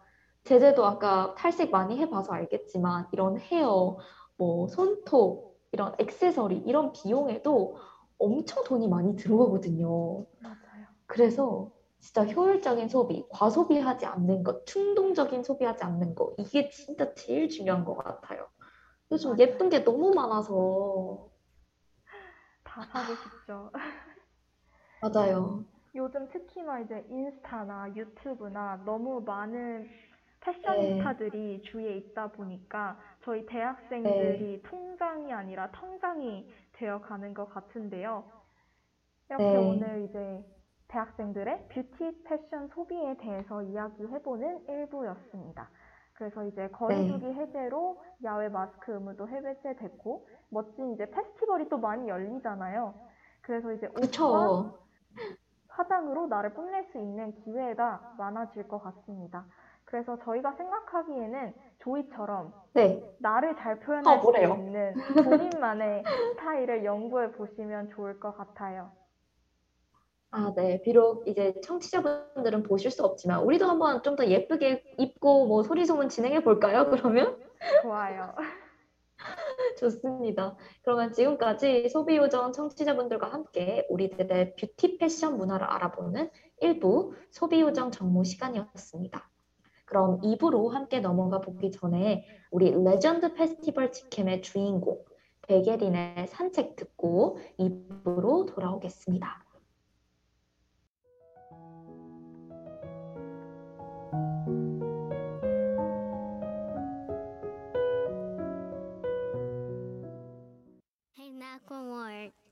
[0.44, 3.98] 제재도 아까 탈색 많이 해봐서 알겠지만 이런 헤어,
[4.38, 7.76] 뭐 손톱, 이런 액세서리 이런 비용에도
[8.18, 10.26] 엄청 돈이 많이 들어가거든요.
[10.40, 10.86] 맞아요.
[11.06, 17.84] 그래서 진짜 효율적인 소비, 과소비하지 않는 것, 충동적인 소비하지 않는 거 이게 진짜 제일 중요한
[17.84, 18.48] 것 같아요.
[19.10, 19.42] 요즘 맞아요.
[19.42, 21.28] 예쁜 게 너무 많아서
[22.64, 23.70] 다 사고 싶죠.
[25.00, 25.64] 맞아요.
[25.94, 29.88] 요즘 특히나 이제 인스타나 유튜브나 너무 많은
[30.40, 36.46] 패셔니스타들이 주위에 있다 보니까 저희 대학생들이 통장이 아니라 통장이
[36.76, 38.24] 되어 가는 것 같은데요.
[39.28, 39.56] 이렇게 네.
[39.56, 40.44] 오늘 이제
[40.88, 45.68] 대학생들의 뷰티 패션 소비에 대해서 이야기해보는 일부였습니다.
[46.14, 52.94] 그래서 이제 거리두기 해제로 야외 마스크 의무도 해제됐고 멋진 이제 페스티벌이 또 많이 열리잖아요.
[53.42, 54.72] 그래서 이제 옷과.
[55.68, 59.44] 화장으로 나를 뽐낼 수 있는 기회가 많아질 것 같습니다.
[59.86, 63.02] 그래서 저희가 생각하기에는 조이처럼 네.
[63.18, 64.54] 나를 잘 아, 표현할 수 뭐래요?
[64.58, 68.90] 있는 본인만의 스타일을 연구해 보시면 좋을 것 같아요.
[70.32, 70.82] 아, 네.
[70.82, 76.08] 비록 이제 청취자분들은 보실 수 없지만, 우리도 한번 좀 더 예쁘게 입고 뭐 소리 소문
[76.08, 76.90] 진행해 볼까요?
[76.90, 77.38] 그러면?
[77.82, 78.34] 좋아요.
[79.78, 80.56] 좋습니다.
[80.82, 86.30] 그러면 지금까지 소비 요정 청취자분들과 함께 우리들의 뷰티 패션 문화를 알아보는
[86.60, 89.30] 일부 소비 요정 정모 시간이었습니다.
[89.86, 95.02] 그럼 2부로 함께 넘어가 보기 전에 우리 레전드 페스티벌 직캠의 주인공
[95.42, 99.44] 백예린의 산책 듣고 2부로 돌아오겠습니다.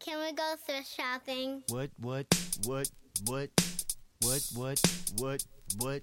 [0.00, 1.62] Can we go thrift shopping?
[1.70, 2.26] What, what,
[2.66, 2.90] what,
[3.26, 3.50] what,
[4.20, 4.80] what, what,
[5.18, 5.44] what,
[5.78, 6.02] what,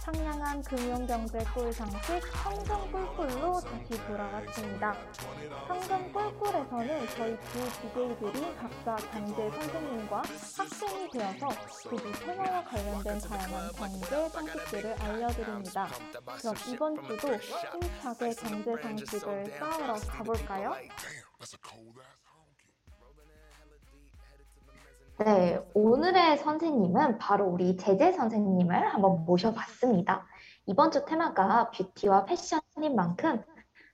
[0.00, 4.96] 상냥한 금융 경제 꿀 상식 성금 꿀꿀로 다시 돌아왔습니다.
[5.68, 10.22] 성금 꿀꿀에서는 저희 두 DJ들이 각자 경제 선생님과
[10.56, 11.48] 학생이 되어서
[11.88, 15.88] 그두 테마와 관련된 다양한 경제 상식들을 알려드립니다.
[16.40, 20.76] 그럼 이번 주도 힘차게 경제 상식을 쌓으러 가볼까요?
[25.22, 30.26] 네, 오늘의 선생님은 바로 우리 제재 선생님을 한번 모셔봤습니다.
[30.64, 33.42] 이번 주 테마가 뷰티와 패션인 만큼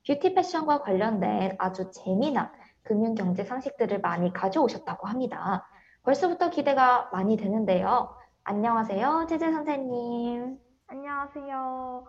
[0.06, 2.52] 뷰티 패션과 관련된 아주 재미난
[2.84, 5.66] 금융 경제 상식들을 많이 가져오셨다고 합니다.
[6.04, 8.16] 벌써부터 기대가 많이 되는데요.
[8.44, 10.60] 안녕하세요, 제재 선생님.
[10.86, 12.06] 안녕하세요.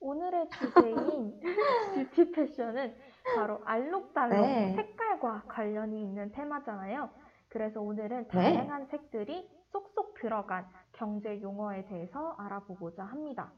[0.00, 1.40] 오늘의 주제인
[2.12, 2.94] 뷰티 패션은
[3.36, 4.74] 바로 알록달록 네.
[4.74, 7.08] 색깔과 관련이 있는 테마잖아요.
[7.50, 8.54] 그래서 오늘은 네.
[8.54, 13.52] 다양한 색들이 쏙쏙 들어간 경제 용어에 대해서 알아보고자 합니다.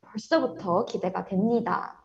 [0.00, 2.02] 벌써부터 기대가 됩니다.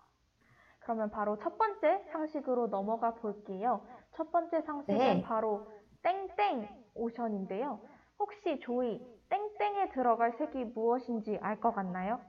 [0.80, 3.82] 그러면 바로 첫 번째 상식으로 넘어가 볼게요.
[4.15, 5.22] 첫 번째 상식은 네.
[5.22, 5.68] 바로
[6.03, 7.80] 땡땡 오션인데요.
[8.20, 12.20] 혹시 조이 땡땡에 들어갈 색이 무엇인지 알 것 같나요?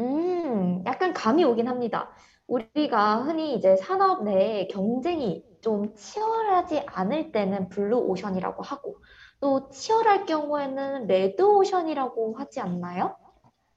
[0.00, 2.10] 음, 약간 감이 오긴 합니다.
[2.46, 8.98] 우리가 흔히 이제 산업 내에 경쟁이 좀 치열하지 않을 때는 블루 오션이라고 하고,
[9.40, 13.16] 또 치열할 경우에는 레드 오션이라고 하지 않나요?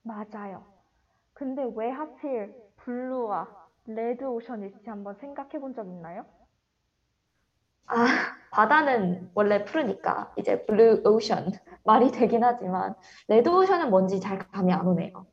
[0.03, 0.65] 맞아요.
[1.33, 3.47] 근데 왜 하필 블루와
[3.87, 6.25] 레드 오션일지 한번 생각해 본 적 있나요?
[7.87, 8.05] 아,
[8.51, 11.51] 바다는 원래 푸르니까 이제 블루 오션
[11.83, 12.95] 말이 되긴 하지만,
[13.27, 15.27] 레드 오션은 뭔지 잘 감이 안 오네요.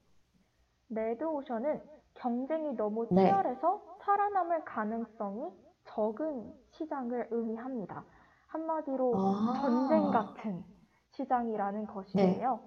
[0.91, 1.83] 레드 오션은
[2.15, 3.23] 경쟁이 너무 네.
[3.23, 5.51] 치열해서 살아남을 가능성이
[5.95, 8.05] 적은 시장을 의미합니다.
[8.49, 9.61] 한마디로 아.
[9.61, 10.65] 전쟁 같은
[11.11, 11.87] 시장이라는 네.
[11.87, 12.61] 것이에요.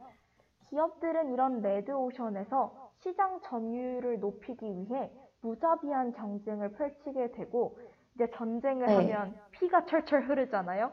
[0.69, 5.11] 기업들은 이런 레드 오션에서 시장 점유율을 높이기 위해
[5.41, 7.77] 무자비한 경쟁을 펼치게 되고
[8.15, 8.95] 이제 전쟁을 네.
[8.95, 10.91] 하면 피가 철철 흐르잖아요.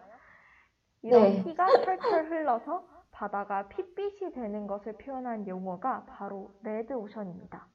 [1.03, 1.43] 이런 네.
[1.43, 7.67] 피가 철철 흘러서 바다가 핏빛이 되는 것을 표현한 용어가 바로 레드 오션입니다.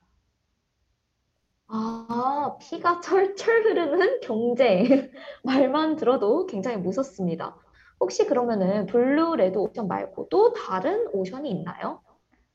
[1.69, 4.85] 아, 피가 철철 흐르는 경쟁.
[5.43, 7.55] 말만 들어도 굉장히 무섭습니다.
[7.99, 12.01] 혹시 그러면은 블루, 레드 오션 말고 또 다른 오션이 있나요?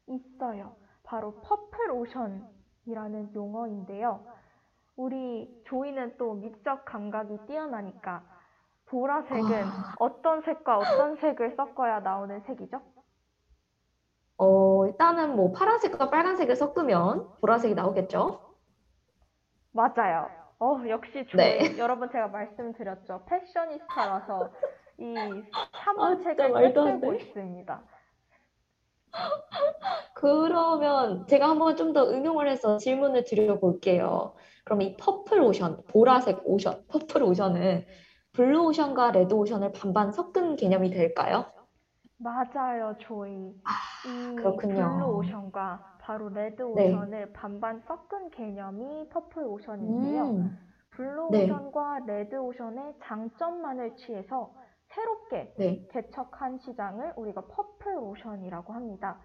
[0.07, 0.77] 있어요.
[1.03, 4.25] 바로 퍼플 오션이라는 용어인데요.
[4.97, 8.23] 우리 조이는 또 미적 감각이 뛰어나니까
[8.87, 9.95] 보라색은 아.
[9.99, 12.81] 어떤 색과 어떤 색을 섞어야 나오는 색이죠?
[14.39, 18.52] 어, 일단은 뭐 파란색과 빨간색을 섞으면 보라색이 나오겠죠?
[19.73, 20.29] 맞아요.
[20.59, 21.37] 어, 역시 조이.
[21.37, 21.59] 네.
[21.79, 23.25] 여러분 제가 말씀드렸죠.
[23.27, 24.51] 패셔니스타라서
[24.99, 26.23] 이 아, 안
[26.63, 27.17] 꿰뚫고 돼.
[27.19, 27.83] 있습니다.
[30.15, 34.35] 그러면 제가 한번 좀 더 응용을 해서 질문을 드려볼게요.
[34.65, 37.85] 그럼 이 퍼플 오션, 보라색 오션, 퍼플 오션은
[38.33, 41.53] 블루 오션과 레드 오션을 반반 섞은 개념이 될까요?
[42.17, 43.31] 맞아요, 조이.
[43.33, 44.75] 이 아, 그렇군요.
[44.99, 46.93] 블루 오션과 바로 레드 네.
[46.93, 50.25] 오션을 반반 섞은 개념이 퍼플 오션인데요.
[50.25, 50.59] 음,
[50.91, 51.45] 블루 네.
[51.45, 54.53] 오션과 레드 오션의 장점만을 취해서
[54.89, 55.87] 새롭게 네.
[55.91, 59.21] 개척한 시장을 우리가 퍼플 오션이라고 합니다.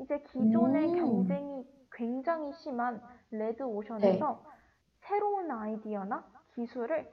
[0.00, 0.96] 이제 기존의 음.
[0.96, 4.42] 경쟁이 굉장히 심한 레드 오션에서
[5.02, 6.24] 새로운 아이디어나
[6.54, 7.04] 기술을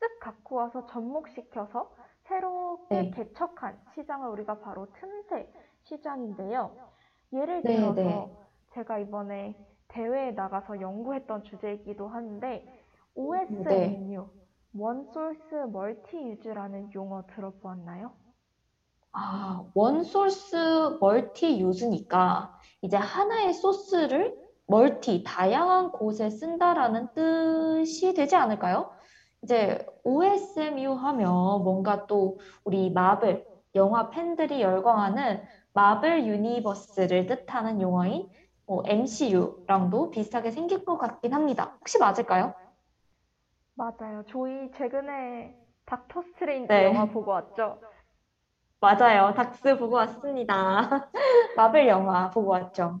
[0.00, 1.90] 쓱 갖고 와서 접목시켜서
[2.24, 3.10] 새롭게 네.
[3.10, 5.50] 개척한 시장을 우리가 바로 틈새
[5.84, 6.76] 시장인데요.
[7.32, 8.45] 예를 네, 들어서 네.
[8.76, 9.56] 제가 이번에
[9.88, 12.84] 대회에 나가서 연구했던 주제이기도 한데 네.
[13.14, 14.28] OSMU,
[14.74, 18.12] One Source Multi Use라는 용어 들어보았나요?
[19.12, 28.90] 아, One Source Multi Use니까 이제 하나의 소스를 멀티, 다양한 곳에 쓴다라는 뜻이 되지 않을까요?
[29.42, 38.28] 이제 OSMU 하면 뭔가 또 우리 마블, 영화 팬들이 열광하는 마블 유니버스를 뜻하는 용어인
[38.66, 41.76] 뭐 MCU랑도 비슷하게 생길 것 같긴 합니다.
[41.80, 42.52] 혹시 맞을까요?
[43.74, 44.24] 맞아요.
[44.28, 45.54] 저희 최근에
[45.84, 46.84] 닥터 스트레인지 네.
[46.86, 47.78] 영화 보고 왔죠?
[48.80, 49.32] 맞아요.
[49.34, 51.10] 닥스 보고 왔습니다.
[51.56, 53.00] 마블 영화 보고 왔죠.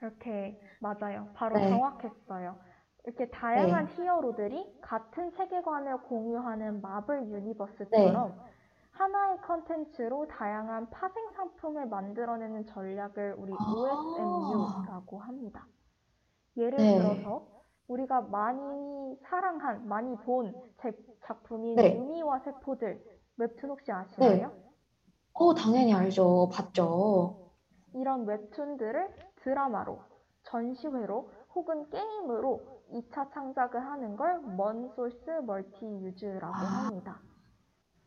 [0.00, 1.28] 이렇게 맞아요.
[1.34, 1.68] 바로 네.
[1.70, 2.56] 정확했어요.
[3.04, 8.55] 이렇게 다양한 히어로들이 같은 세계관을 공유하는 마블 유니버스처럼 네.
[9.00, 13.56] 하나의 컨텐츠로 다양한 파생 상품을 만들어내는 전략을 우리 아.
[13.70, 15.66] OSMU라고 합니다.
[16.56, 16.98] 예를 네.
[16.98, 17.46] 들어서
[17.88, 21.94] 우리가 많이 사랑한, 많이 본 제- 작품인 네.
[21.94, 23.04] 유미와 세포들
[23.36, 24.50] 웹툰 혹시 아시나요?
[25.34, 26.48] 어, 당연히 알죠.
[26.50, 27.50] 봤죠.
[27.92, 30.00] 이런 웹툰들을 드라마로,
[30.44, 36.86] 전시회로 혹은 게임으로 2차 창작을 하는 걸 먼소스 멀티 유즈라고 아.
[36.86, 37.20] 합니다.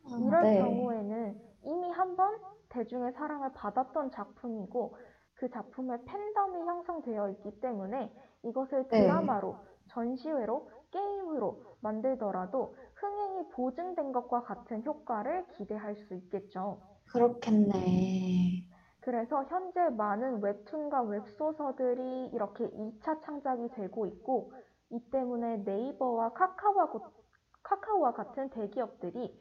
[0.06, 0.58] 이럴 네.
[0.58, 2.38] 경우에는 이미 한 번
[2.70, 4.96] 대중의 사랑을 받았던 작품이고
[5.36, 8.12] 그 작품의 팬덤이 형성되어 있기 때문에
[8.44, 9.00] 이것을 네.
[9.02, 16.82] 드라마로, 전시회로, 게임으로 만들더라도 흥행이 보증된 것과 같은 효과를 기대할 수 있겠죠.
[17.12, 18.64] 그렇겠네.
[19.02, 24.52] 그래서 현재 많은 웹툰과 웹소설들이 이렇게 2차 창작이 되고 있고,
[24.90, 27.02] 이 때문에 네이버와 카카오와, 고-
[27.64, 29.38] 카카오와 같은 대기업들이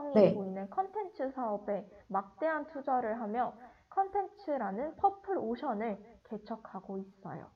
[0.00, 0.34] 성장성이 네.
[0.34, 3.52] 보이는 컨텐츠 사업에 막대한 투자를 하며
[3.90, 7.46] 컨텐츠라는 퍼플 오션을 개척하고 있어요.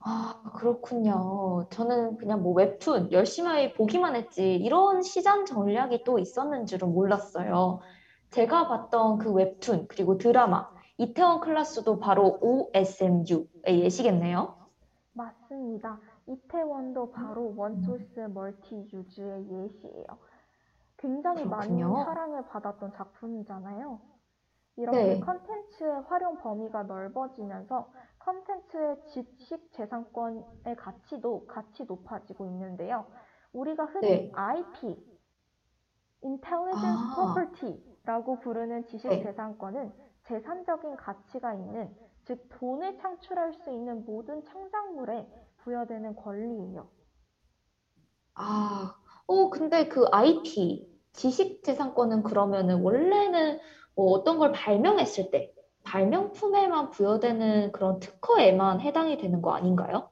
[0.00, 1.66] 아, 그렇군요.
[1.70, 7.80] 저는 그냥 뭐 웹툰 열심히 보기만 했지, 이런 시장 전략이 또 있었는 줄은 몰랐어요.
[8.30, 10.68] 제가 봤던 그 웹툰, 그리고 드라마,
[10.98, 14.56] 이태원 클라스도 바로 OSMU의 예시겠네요.
[15.12, 15.98] 맞습니다.
[16.28, 20.27] 이태원도 바로 One Source Multi Use의 예시예요.
[20.98, 22.04] 굉장히 그렇군요.
[22.04, 24.00] 사랑을 받았던 작품이잖아요.
[24.76, 25.20] 이렇게 네.
[25.20, 33.06] 컨텐츠의 활용 범위가 넓어지면서 컨텐츠의 지식 재산권의 가치도 같이 높아지고 있는데요.
[33.52, 34.32] 우리가 흔히 네.
[34.34, 34.96] IP,
[36.22, 37.34] Intelligence 아.
[37.34, 39.22] Property라고 부르는 지식 네.
[39.22, 39.92] 재산권은
[40.24, 45.26] 재산적인 가치가 있는, 즉 돈을 창출할 수 있는 모든 창작물에
[45.58, 46.88] 부여되는 권리예요.
[48.34, 48.94] 아,
[49.28, 53.60] 어, 근데 그 IP, 지식재산권은 그러면은 원래는
[53.94, 55.52] 뭐 어떤 걸 발명했을 때,
[55.84, 60.08] 발명품에만 부여되는 그런 특허에만 해당이 되는 거 아닌가요?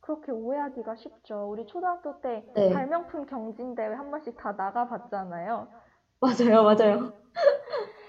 [0.00, 1.50] 그렇게 오해하기가 쉽죠.
[1.50, 2.72] 우리 초등학교 때 네.
[2.72, 5.66] 발명품 경진 대회 한 번씩 다 나가봤잖아요.
[6.20, 7.12] 맞아요, 맞아요.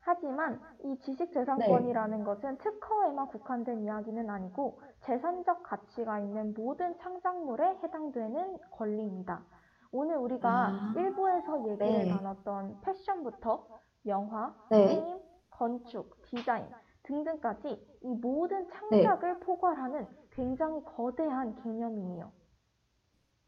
[0.00, 0.96] 하지만 이 네.
[1.02, 9.44] 지식재산권이라는 것은 특허에만 국한된 이야기는 아니고 재산적 가치가 있는 모든 창작물에 해당되는 권리입니다.
[9.92, 12.04] 오늘 우리가 아, 일부에서 얘기를 네.
[12.04, 13.66] 나눴던 패션부터
[14.06, 14.86] 영화, 네.
[14.86, 15.18] 게임,
[15.50, 16.66] 건축, 디자인
[17.02, 17.68] 등등까지
[18.02, 19.02] 이 모든 네.
[19.02, 22.30] 창작을 포괄하는 굉장히 거대한 개념이에요.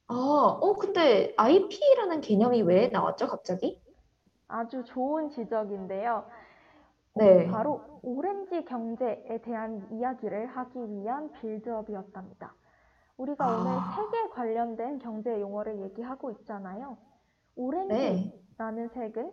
[0.09, 3.80] 아, 어, 근데 IP라는 개념이 왜 나왔죠, 갑자기?
[4.49, 6.26] 아주 좋은 지적인데요.
[7.14, 7.47] 네.
[7.49, 12.55] 바로 오렌지 경제에 대한 이야기를 하기 위한 빌드업이었답니다.
[13.16, 13.60] 우리가 아.
[13.60, 16.90] 오늘 색에 관련된 경제 용어를 얘기하고 있잖아요.
[16.90, 16.96] 네.
[17.56, 19.32] 오렌지라는 색은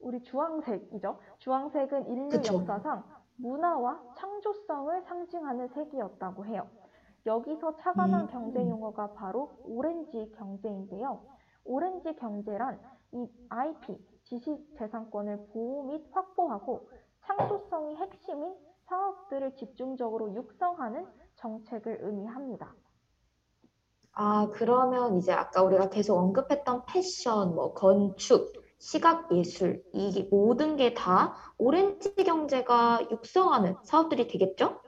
[0.00, 1.18] 우리 주황색이죠.
[1.38, 2.54] 주황색은 인류 그쵸.
[2.54, 3.04] 역사상
[3.36, 6.68] 문화와 창조성을 상징하는 색이었다고 해요.
[7.24, 8.26] 여기서 착안한 음.
[8.28, 11.26] 경제 용어가 바로 오렌지 경제인데요.
[11.64, 12.80] 오렌지 경제란
[13.12, 16.88] 이 IP, 지식재산권을 보호 및 확보하고
[17.22, 18.54] 창조성이 핵심인
[18.86, 22.72] 사업들을 집중적으로 육성하는 정책을 의미합니다.
[24.18, 30.94] 아, 그러면 이제 아까 우리가 계속 언급했던 패션, 뭐 건축, 시각 예술, 이 모든 게
[30.94, 34.80] 다 오렌지 경제가 육성하는 사업들이 되겠죠?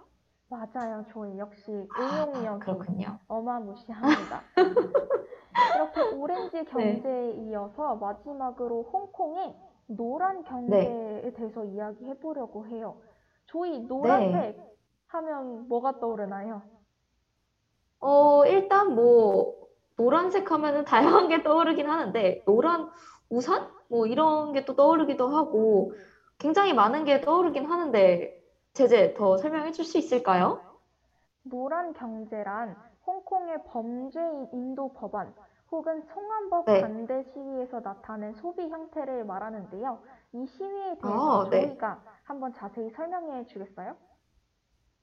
[0.49, 1.05] 맞아요.
[1.11, 3.19] 조이 역시 아, 응용력이 그렇군요.
[3.29, 4.43] 어마무시합니다.
[5.75, 6.65] 이렇게 오렌지 네.
[6.65, 9.57] 경제에 이어서 마지막으로 홍콩의
[9.89, 13.03] 노란 경제에 대해서 이야기해 보려고 해요.
[13.47, 14.73] 조이 노란색 네.
[15.09, 16.63] 하면 뭐가 떠오르나요?
[18.01, 19.55] 어, 일단 뭐
[19.97, 20.85] 노란색 하면은
[21.25, 22.91] 다양한 게 떠오르긴 하는데 노란
[23.31, 23.69] 우산?
[23.89, 25.93] 뭐 이런 게 또 떠오르기도 하고
[26.39, 28.35] 굉장히 많은 게 떠오르긴 하는데
[28.75, 30.63] 제재 더 설명해 줄 수 있을까요?
[31.43, 35.35] 노란 경제란 홍콩의 범죄인 인도 법안
[35.71, 36.81] 혹은 송환법 네.
[36.81, 40.01] 반대 시위에서 나타낸 소비 형태를 말하는데요.
[40.35, 41.61] 이 시위에 대해서 아, 네.
[41.61, 43.97] 저희가 한번 자세히 설명해 주겠어요?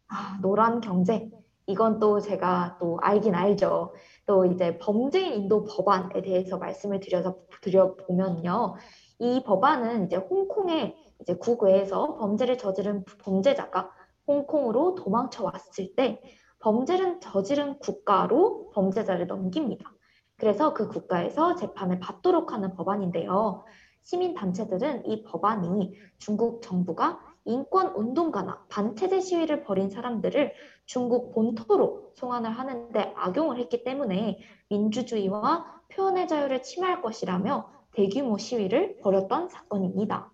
[0.08, 1.30] 아, 노란 경제.
[1.68, 3.93] 이건 또 제가 또 알긴 알죠.
[4.26, 8.76] 또 이제 범죄인 인도 법안에 대해서 말씀을 드려서 드려보면요.
[9.20, 13.91] 이 법안은 이제 홍콩의 이제 국외에서 범죄를 저지른 범죄자가
[14.28, 16.22] 홍콩으로 도망쳐 왔을 때
[16.59, 19.91] 범죄를 저지른 국가로 범죄자를 넘깁니다.
[20.38, 23.63] 그래서 그 국가에서 재판을 받도록 하는 법안인데요.
[24.03, 30.54] 시민 단체들은 이 법안이 중국 정부가 인권 운동가나 반체제 시위를 벌인 사람들을
[30.86, 34.39] 중국 본토로 송환을 하는데 악용을 했기 때문에
[34.70, 40.32] 민주주의와 표현의 자유를 침해할 것이라며 대규모 시위를 벌였던 사건입니다.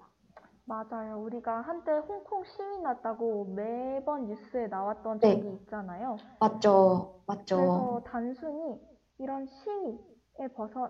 [0.65, 1.19] 맞아요.
[1.19, 5.35] 우리가 한때 홍콩 시위 났다고 매번 뉴스에 나왔던 네.
[5.35, 6.15] 적이 있잖아요.
[6.39, 7.21] 맞죠?
[7.27, 7.57] 맞죠?
[7.57, 8.79] 그래서 단순히
[9.17, 10.89] 이런 시위에 벗어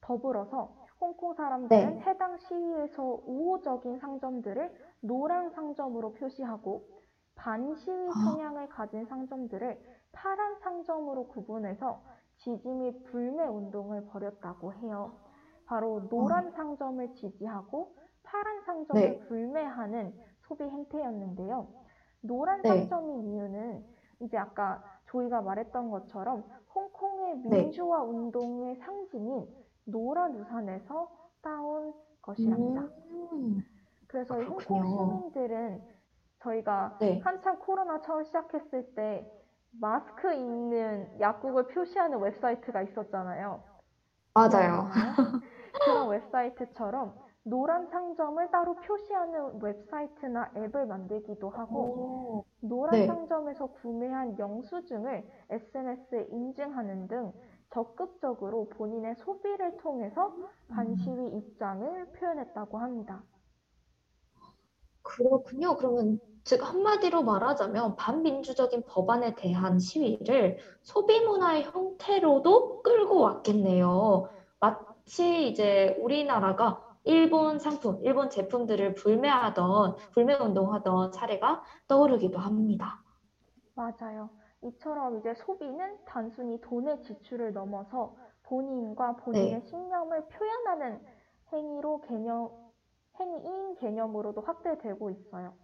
[0.00, 2.00] 더불어서 홍콩 사람들은 네.
[2.00, 6.86] 해당 시위에서 우호적인 상점들을 노란 상점으로 표시하고
[7.34, 8.12] 반시위 아.
[8.12, 9.80] 성향을 가진 상점들을
[10.12, 12.02] 파란 상점으로 구분해서
[12.36, 15.12] 지지 및 불매 운동을 벌였다고 해요.
[15.66, 19.18] 바로 노란 상점을 지지하고 파란 상점을 네.
[19.26, 20.14] 불매하는
[20.46, 21.68] 소비 행태였는데요.
[22.22, 22.68] 노란 네.
[22.68, 23.84] 상점인 이유는
[24.20, 26.44] 이제 아까 조이가 말했던 것처럼
[26.74, 27.62] 홍콩의 네.
[27.62, 29.46] 민주화 운동의 상징인
[29.84, 31.10] 노란 우산에서
[31.42, 32.82] 따온 것이랍니다.
[32.82, 33.62] 음,
[34.10, 34.60] 그래서 이 홍콩.
[34.60, 35.82] 시민들은
[36.40, 37.20] 저희가 네.
[37.22, 39.30] 한참 코로나 처음 시작했을 때
[39.80, 43.62] 마스크 있는 약국을 표시하는 웹사이트가 있었잖아요.
[44.34, 44.88] 맞아요.
[45.84, 53.06] 그런 웹사이트처럼 노란 상점을 따로 표시하는 웹사이트나 앱을 만들기도 하고 오, 노란 네.
[53.06, 57.32] 상점에서 구매한 영수증을 SNS에 인증하는 등
[57.70, 60.34] 적극적으로 본인의 소비를 통해서
[60.68, 63.22] 반시위 입장을 표현했다고 합니다.
[65.02, 65.76] 그렇군요.
[65.76, 74.28] 그러면 즉 한마디로 말하자면 반민주적인 법안에 대한 시위를 소비 문화의 형태로도 끌고 왔겠네요.
[74.58, 83.02] 마치 이제 우리나라가 일본 상품, 일본 제품들을 불매하던, 불매 운동하던 사례가 떠오르기도 합니다.
[83.74, 84.30] 맞아요.
[84.62, 89.66] 이처럼 이제 소비는 단순히 돈의 지출을 넘어서 본인과 본인의 네.
[89.66, 91.00] 신념을 표현하는
[91.52, 92.50] 행위로 개념,
[93.20, 95.54] 행위인 개념으로도 확대되고 있어요.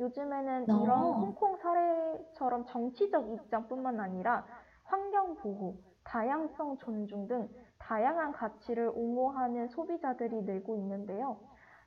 [0.00, 1.12] 요즘에는 이런 어.
[1.12, 4.46] 홍콩 사례처럼 정치적 입장뿐만 아니라
[4.84, 7.48] 환경 보호, 다양성 존중 등
[7.78, 11.38] 다양한 가치를 옹호하는 소비자들이 늘고 있는데요.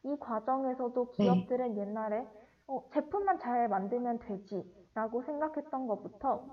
[0.04, 1.24] 이 과정에서도 네.
[1.24, 2.28] 기업들은 옛날에
[2.68, 4.64] 어, 제품만 잘 만들면 되지
[4.94, 6.46] 라고 생각했던 것부터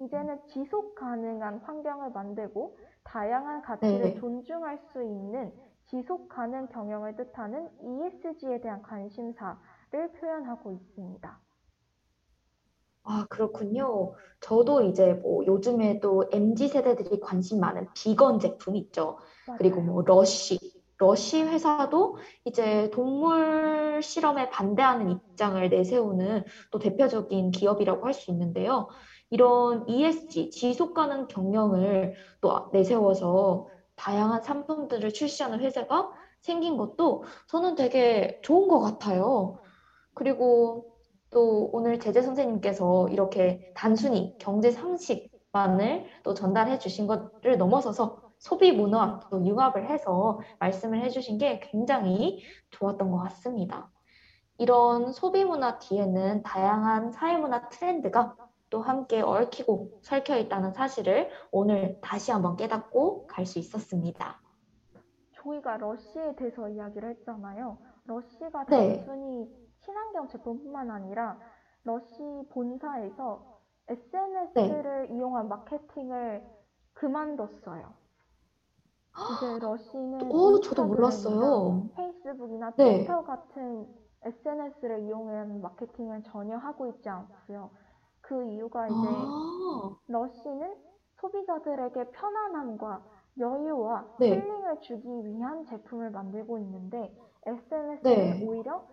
[0.00, 4.14] 이제는 지속 가능한 환경을 만들고 다양한 가치를 네.
[4.14, 5.52] 존중할 수 있는
[5.92, 11.40] 지속 가능 경영을 뜻하는 ESG에 대한 관심사를 표현하고 있습니다.
[13.04, 14.14] 아, 그렇군요.
[14.40, 19.18] 저도 이제 뭐 요즘에 또 MZ 세대들이 관심 많은 비건 제품 있죠.
[19.56, 19.92] 그리고 맞아요.
[19.92, 20.58] 뭐 러쉬,
[20.98, 28.88] 러쉬 회사도 이제 동물 실험에 반대하는 입장을 내세우는 또 대표적인 기업이라고 할 수 있는데요.
[29.30, 33.66] 이런 ESG, 지속 가능 경영을 또 내세워서
[34.02, 39.60] 다양한 상품들을 출시하는 회사가 생긴 것도 저는 되게 좋은 것 같아요.
[40.12, 40.96] 그리고
[41.30, 49.20] 또 오늘 제재 선생님께서 이렇게 단순히 경제 상식만을 또 전달해 주신 것을 넘어서서 소비 문화와
[49.30, 53.88] 또 융합을 해서 말씀을 해주신 게 굉장히 좋았던 것 같습니다.
[54.58, 58.34] 이런 소비 문화 뒤에는 다양한 사회 문화 트렌드가
[58.72, 64.40] 또 함께 얽히고 설켜 있다는 사실을 오늘 다시 한번 깨닫고 갈 수 있었습니다.
[65.32, 67.76] 조이가 러쉬에 대해서 이야기를 했잖아요.
[68.04, 69.04] 러쉬가 네.
[69.04, 69.46] 단순히
[69.80, 71.38] 친환경 제품뿐만 아니라
[71.84, 76.42] 러쉬 본사에서 SNS를 이용한 마케팅을
[76.94, 77.92] 그만뒀어요.
[79.36, 81.90] 이제 러쉬는 오, 저도 인스타그램이나 몰랐어요.
[81.94, 83.04] 페이스북이나 네.
[83.04, 83.86] 트위터 같은
[84.22, 87.70] SNS를 이용한 마케팅을 전혀 하고 있지 않고요.
[88.32, 90.74] 그 이유가 이제 아, 러쉬는
[91.20, 93.04] 소비자들에게 편안함과
[93.38, 94.30] 여유와 네.
[94.30, 97.14] 힐링을 주기 위한 제품을 만들고 있는데
[97.44, 98.46] SNS는 네.
[98.46, 98.86] 오히려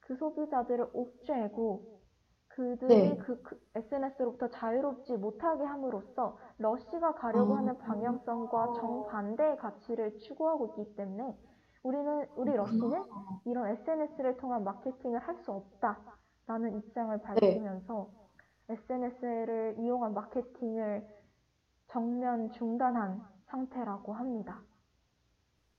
[0.00, 2.00] 그 소비자들을 옥죄고
[2.48, 3.16] 그들이 네.
[3.18, 3.40] 그,
[3.76, 7.58] SNS로부터 자유롭지 못하게 함으로써 러쉬가 가려고 아.
[7.58, 11.38] 하는 방향성과 정반대의 가치를 추구하고 있기 때문에
[11.84, 13.04] 우리는 우리 러쉬는
[13.44, 17.22] 이런 SNS를 통한 마케팅을 할 수 없다라는 입장을 네.
[17.22, 18.21] 밝히면서
[18.68, 21.06] SNS를 이용한 마케팅을
[21.88, 24.60] 정면 중단한 상태라고 합니다.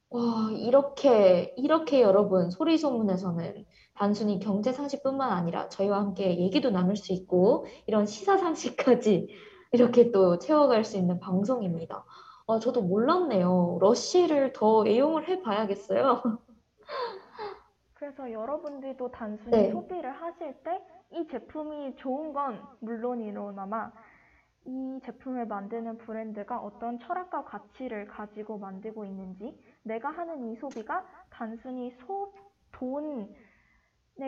[0.10, 3.66] 와, 이렇게, 이렇게 여러분, 소리소문에서는
[3.96, 9.28] 단순히 경제 상식뿐만 아니라 저희와 함께 얘기도 나눌 수 있고, 이런 시사 상식까지
[9.72, 12.06] 이렇게 또 채워갈 수 있는 방송입니다.
[12.46, 13.80] 아, 저도 몰랐네요.
[13.82, 16.22] 러쉬를 더 애용을 해봐야겠어요.
[17.94, 19.72] 그래서 여러분들도 단순히 네.
[19.72, 20.80] 소비를 하실 때
[21.14, 23.92] 이 제품이 좋은 건 물론이로나마
[24.66, 31.92] 이 제품을 만드는 브랜드가 어떤 철학과 가치를 가지고 만들고 있는지 내가 하는 이 소비가 단순히
[31.92, 32.34] 소,
[32.74, 33.30] 돈의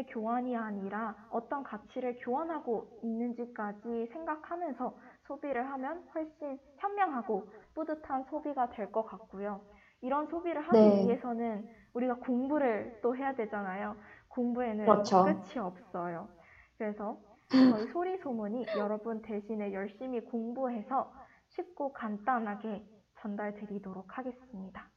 [0.09, 9.05] 교환이 아니라 어떤 가치를 교환하고 있는지까지 생각하면서 소비를 하면 훨씬 현명하고 뿌듯한 소비가 될 것
[9.05, 9.61] 같고요.
[10.01, 11.05] 이런 소비를 하기 네.
[11.05, 13.95] 위해서는 우리가 공부를 또 해야 되잖아요.
[14.29, 15.23] 공부에는 그렇죠.
[15.23, 16.29] 끝이 없어요.
[16.77, 17.17] 그래서
[17.49, 21.11] 저희 소리 소문이 여러분 대신에 열심히 공부해서
[21.49, 22.83] 쉽고 간단하게
[23.21, 24.89] 전달드리도록 하겠습니다.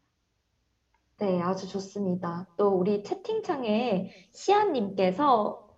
[1.19, 2.47] 네, 아주 좋습니다.
[2.57, 5.69] 또 우리 채팅창에 시아님께서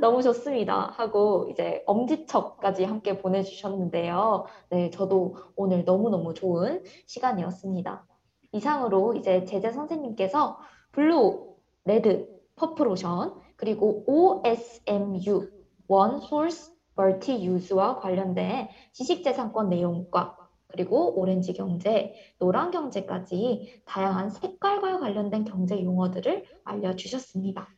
[0.00, 4.46] 너무 좋습니다 하고 이제 엄지척까지 함께 보내주셨는데요.
[4.70, 8.06] 네, 저도 오늘 너무너무 좋은 시간이었습니다.
[8.52, 10.58] 이상으로 이제 제재 선생님께서
[10.92, 12.26] 블루, 레드,
[12.56, 15.50] 퍼플 오션, 그리고 OSMU,
[15.86, 20.38] One Source Multi Use와 관련된 지식재산권 내용과
[20.68, 27.68] 그리고 오렌지 경제, 노란 경제까지 다양한 색깔과 관련된 경제 용어들을 알려주셨습니다.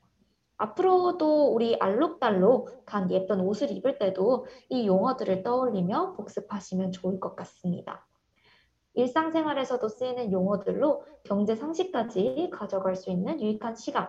[0.57, 8.07] 앞으로도 우리 알록달록한 예쁜 옷을 입을 때도 이 용어들을 떠올리며 복습하시면 좋을 것 같습니다.
[8.95, 14.09] 일상생활에서도 쓰이는 용어들로 경제 상식까지 가져갈 수 있는 유익한 시간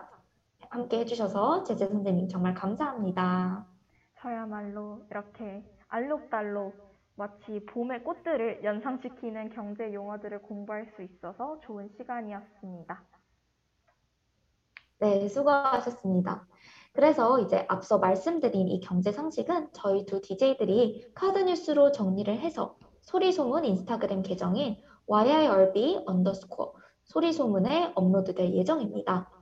[0.74, 3.64] 함께 해주셔서 제재 선생님 정말 감사합니다.
[4.20, 6.74] 저야말로 이렇게 알록달록
[7.14, 13.04] 마치 봄의 꽃들을 연상시키는 경제 용어들을 공부할 수 있어서 좋은 시간이었습니다.
[14.98, 16.48] 네, 수고하셨습니다.
[16.92, 23.64] 그래서 이제 앞서 말씀드린 이 경제 상식은 저희 두 DJ들이 카드 뉴스로 정리를 해서 소리소문
[23.64, 26.72] 인스타그램 계정인 YIRB 언더스코어
[27.04, 29.33] 소리소문에 업로드될 예정입니다.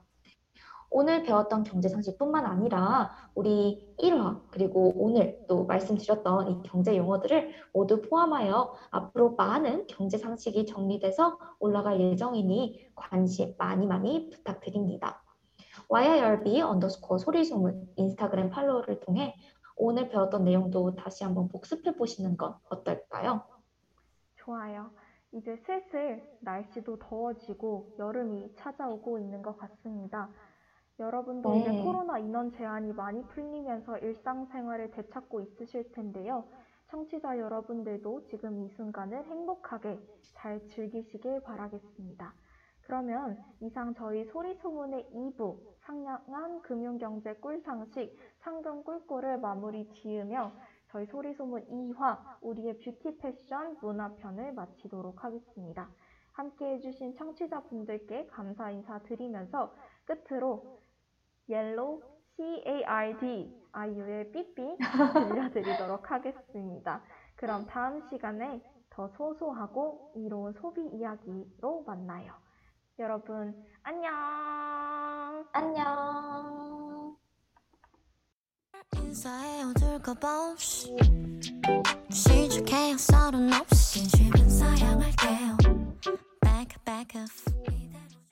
[0.95, 7.99] 오늘 배웠던 경제 상식뿐만 아니라 우리 1화 그리고 오늘 또 말씀드렸던 이 경제 용어들을 모두
[8.01, 15.23] 포함하여 앞으로 많은 경제 상식이 정리돼서 올라갈 예정이니 관심 많이 많이 부탁드립니다.
[15.89, 19.35] YIRB 언더스코어 소리소문 인스타그램 팔로우를 통해
[19.75, 23.41] 오늘 배웠던 내용도 다시 한번 복습해 보시는 건 어떨까요?
[24.35, 24.91] 좋아요.
[25.31, 30.29] 이제 슬슬 날씨도 더워지고 여름이 찾아오고 있는 것 같습니다.
[31.03, 31.59] 여러분도 네.
[31.59, 36.45] 이제 코로나 인원 제한이 많이 풀리면서 일상생활을 되찾고 있으실 텐데요.
[36.89, 39.99] 청취자 여러분들도 지금 이 순간을 행복하게
[40.35, 42.33] 잘 즐기시길 바라겠습니다.
[42.83, 50.51] 그러면 이상 저희 소리소문의 2부 상냥한 금융경제 꿀상식 상금 꿀꿀을 마무리 지으며
[50.89, 55.89] 저희 소리소문 2화 우리의 뷰티 패션 문화편을 마치도록 하겠습니다.
[56.33, 59.73] 함께 해주신 청취자분들께 감사 인사 드리면서
[60.05, 60.82] 끝으로
[61.49, 62.01] Yellow
[62.37, 64.77] CARD 아이유의 삐삐
[65.13, 67.01] 들려드리도록 하겠습니다.
[67.35, 72.33] 그럼 다음 시간에 더 소소하고 이로운 소비 이야기로 만나요.
[72.99, 74.13] 여러분 안녕.
[75.51, 77.15] 안녕.
[78.95, 80.95] 인사해 어둘까봐 없이
[82.09, 85.57] 시작해요 서른 없이 진심은 사양할게요
[86.41, 87.92] Back back up